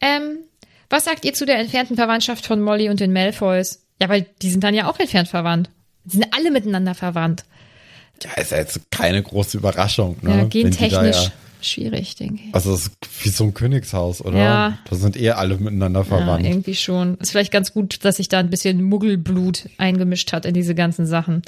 [0.00, 0.38] Ähm,
[0.88, 3.82] was sagt ihr zu der entfernten Verwandtschaft von Molly und den Malfoys?
[4.00, 5.70] Ja, weil die sind dann ja auch entfernt verwandt.
[6.04, 7.44] Die sind alle miteinander verwandt.
[8.22, 10.16] Ja, ist ja jetzt keine große Überraschung.
[10.22, 10.38] Ne?
[10.38, 11.32] Ja, gentechnisch ja,
[11.62, 12.54] schwierig, denke ich.
[12.54, 12.92] also es ist
[13.22, 14.38] wie so ein Königshaus, oder?
[14.38, 14.78] Ja.
[14.88, 16.46] Da sind eh alle miteinander Ja, verwandt.
[16.46, 17.16] irgendwie schon.
[17.18, 21.06] Ist vielleicht ganz gut, dass sich da ein bisschen Muggelblut eingemischt hat in diese ganzen
[21.06, 21.42] Sachen.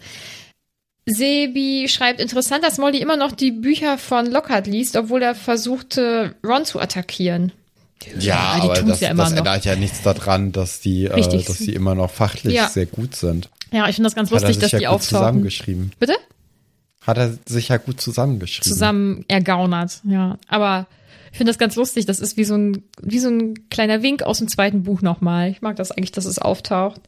[1.07, 6.37] Sebi schreibt, interessant, dass Molly immer noch die Bücher von Lockhart liest, obwohl er versuchte,
[6.47, 7.51] Ron zu attackieren.
[8.21, 9.39] ja, die aber das, ja immer das noch.
[9.39, 12.69] ändert ja nichts daran, dass die, äh, dass die immer noch fachlich Ja.
[12.69, 13.49] sehr gut sind.
[13.73, 15.09] Ja, ich finde das ganz lustig, dass ja die auftauchen.
[15.19, 15.93] zusammengeschrieben.
[15.99, 16.15] Bitte?
[17.07, 18.71] Hat er sich ja gut zusammengeschrieben.
[18.71, 20.39] zusammen ergaunert, ja.
[20.49, 20.87] Aber
[21.33, 22.07] ich finde das ganz lustig.
[22.07, 25.51] Das ist wie so ein, wie so ein kleiner Wink aus dem zweiten Buch nochmal.
[25.51, 27.01] Ich mag das eigentlich, dass es auftaucht.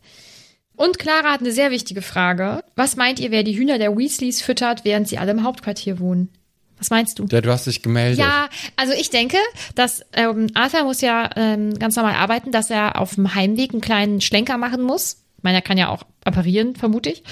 [0.76, 2.64] Und Clara hat eine sehr wichtige Frage.
[2.74, 6.30] Was meint ihr, wer die Hühner der Weasleys füttert, während sie alle im Hauptquartier wohnen?
[6.78, 7.26] Was meinst du?
[7.30, 8.18] Ja, du hast dich gemeldet.
[8.18, 9.36] Ja, also ich denke,
[9.76, 13.80] dass ähm, Arthur muss ja ähm, ganz normal arbeiten, dass er auf dem Heimweg einen
[13.80, 15.18] kleinen Schlenker machen muss.
[15.36, 17.22] Ich meine, er kann ja auch apparieren, vermute ich.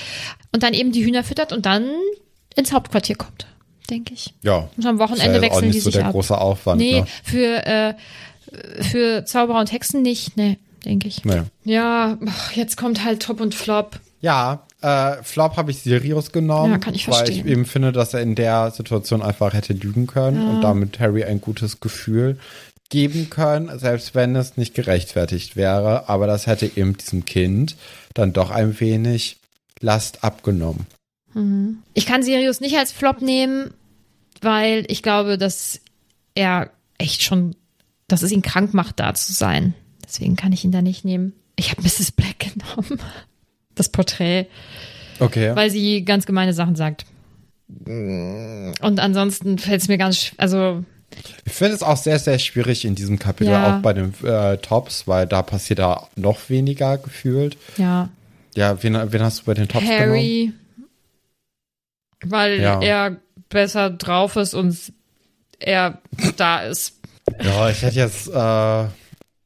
[0.53, 1.91] Und dann eben die Hühner füttert und dann
[2.57, 3.47] ins Hauptquartier kommt,
[3.91, 4.33] denke ich.
[4.43, 4.69] Ja.
[4.77, 6.13] Und am Wochenende Ist ja wechseln auch nicht die so sich der ab.
[6.13, 6.81] große Aufwand.
[6.81, 7.07] Nee, Ne?
[7.25, 7.95] für, äh,
[8.83, 11.25] für Zauberer und Hexen nicht, nee, denke ich.
[11.25, 11.43] Nee.
[11.65, 12.19] Ja,
[12.55, 13.99] jetzt kommt halt Top und Flop.
[14.21, 18.15] Ja, äh, Flop habe ich Sirius genommen, Ja, kann ich weil ich eben finde, dass
[18.15, 22.39] er in der Situation einfach hätte lügen können und damit Harry ein gutes Gefühl
[22.89, 26.09] geben können, selbst wenn es nicht gerechtfertigt wäre.
[26.09, 27.75] Aber das hätte eben diesem Kind
[28.15, 29.39] dann doch ein wenig
[29.81, 30.87] Last abgenommen.
[31.95, 33.72] Ich kann Sirius nicht als Flop nehmen,
[34.41, 35.80] weil ich glaube, dass
[36.35, 37.55] er echt schon,
[38.09, 39.74] dass es ihn krank macht, da zu sein.
[40.05, 41.33] Deswegen kann ich ihn da nicht nehmen.
[41.57, 42.11] Ich habe Mrs.
[42.12, 43.01] Black genommen.
[43.74, 44.47] Das Porträt,
[45.20, 45.55] Okay.
[45.57, 47.07] weil sie ganz gemeine Sachen sagt.
[47.87, 50.85] Und ansonsten fällt es mir ganz, also
[51.47, 53.78] Ich finde es auch sehr, sehr schwierig in diesem Kapitel, Ja.
[53.78, 57.57] auch bei den äh, Tops, weil da passiert da noch weniger gefühlt.
[57.78, 58.11] ja,
[58.55, 60.59] Ja, wen, wen hast du bei den Tops genommen?
[62.25, 62.81] Weil Ja.
[62.81, 63.16] er
[63.49, 64.77] besser drauf ist und
[65.59, 65.99] er
[66.37, 66.95] da ist.
[67.43, 68.85] Ja, ich hätte jetzt äh,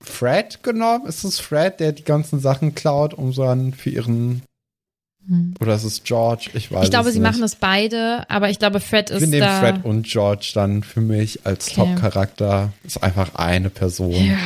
[0.01, 1.07] Fred genommen.
[1.07, 4.43] Ist es Fred, der die ganzen Sachen klaut, um so dann für ihren.
[5.61, 6.51] Oder ist es George?
[6.55, 6.85] Ich weiß Hm.
[6.85, 7.29] Ich glaube, sie nicht.
[7.29, 9.59] machen es beide, aber ich glaube, Fred ist Wir nehmen da.
[9.59, 11.95] Fred und George dann für mich als Okay.
[11.95, 12.73] Top-Charakter.
[12.85, 14.13] Ist einfach eine Person.
[14.13, 14.37] Ja.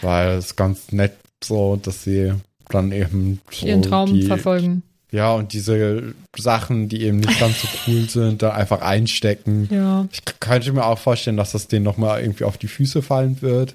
[0.00, 1.12] Weil es ganz nett
[1.44, 2.32] so, dass sie
[2.70, 4.82] dann eben so ihren Traum verfolgen.
[5.12, 9.68] Ja, und diese Sachen, die eben nicht ganz so cool sind, da einfach einstecken.
[9.70, 10.06] Ja.
[10.12, 13.74] Ich könnte mir auch vorstellen, dass das denen nochmal irgendwie auf die Füße fallen wird.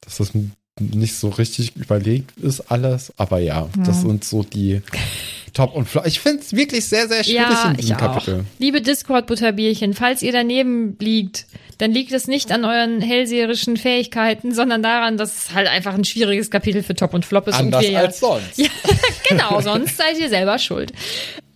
[0.00, 0.32] Dass das
[0.78, 3.12] nicht so richtig überlegt ist alles.
[3.18, 4.80] Aber ja, das sind so die
[5.52, 6.06] Top und Flop.
[6.06, 8.14] Ich finde es wirklich sehr, sehr schwierig Ja, in diesem ich auch.
[8.14, 8.44] Kapitel.
[8.58, 11.46] Liebe Discord-Butterbierchen, falls ihr daneben liegt,
[11.80, 16.04] dann liegt es nicht an euren hellseherischen Fähigkeiten, sondern daran, dass es halt einfach ein
[16.04, 17.54] schwieriges Kapitel für Top und Flop ist.
[17.54, 18.58] Anders und wir ja, als sonst.
[18.58, 18.68] Ja,
[19.28, 20.92] genau, sonst seid ihr selber schuld.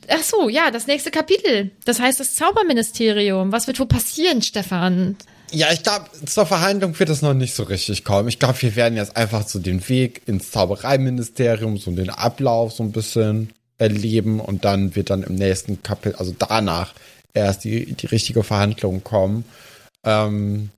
[0.08, 1.72] Ach so, ja, das nächste Kapitel.
[1.84, 3.52] Das heißt das Zauberministerium.
[3.52, 5.16] Was wird wohl passieren, Stefan?
[5.52, 8.28] Ja, ich glaube, zur Verhandlung wird es noch nicht so richtig kommen.
[8.28, 12.82] Ich glaube, wir werden jetzt einfach so den Weg ins Zaubereiministerium, so den Ablauf so
[12.82, 16.94] ein bisschen erleben und dann wird dann im nächsten Kapitel, also danach
[17.34, 19.44] erst die, die richtige Verhandlung kommen.
[20.04, 20.70] Ähm,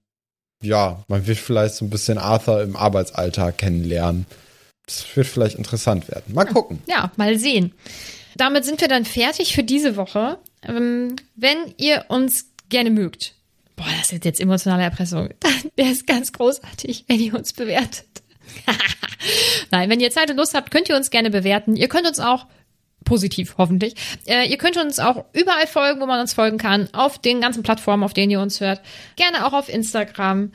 [0.62, 4.26] ja, man wird vielleicht so ein bisschen Arthur im Arbeitsalltag kennenlernen.
[4.86, 6.34] Das wird vielleicht interessant werden.
[6.34, 6.80] Mal gucken.
[6.86, 7.72] Ja, mal sehen.
[8.36, 10.38] Damit sind wir dann fertig für diese Woche.
[10.62, 13.34] Ähm, wenn ihr uns gerne mögt,
[13.76, 18.06] boah, das ist jetzt emotionale Erpressung, dann wäre es ganz großartig, wenn ihr uns bewertet.
[19.70, 21.76] Nein, wenn ihr Zeit und Lust habt, könnt ihr uns gerne bewerten.
[21.76, 22.46] Ihr könnt uns auch
[23.06, 23.94] positiv, hoffentlich.
[24.26, 27.62] Äh, ihr könnt uns auch überall folgen, wo man uns folgen kann, auf den ganzen
[27.62, 28.82] Plattformen, auf denen ihr uns hört.
[29.16, 30.52] Gerne auch auf Instagram.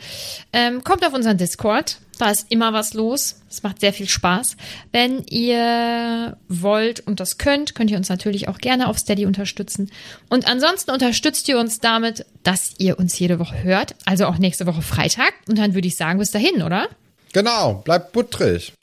[0.54, 1.98] Ähm, kommt auf unseren Discord.
[2.20, 3.42] Da ist immer was los.
[3.50, 4.56] Es macht sehr viel Spaß.
[4.92, 9.90] Wenn ihr wollt und das könnt, könnt ihr uns natürlich auch gerne auf Steady unterstützen.
[10.30, 13.96] Und ansonsten unterstützt ihr uns damit, dass ihr uns jede Woche hört.
[14.06, 15.34] Also auch nächste Woche Freitag.
[15.50, 16.90] Und dann würde ich sagen, bis dahin, oder?
[17.34, 18.74] Genau, bleibt buttrig.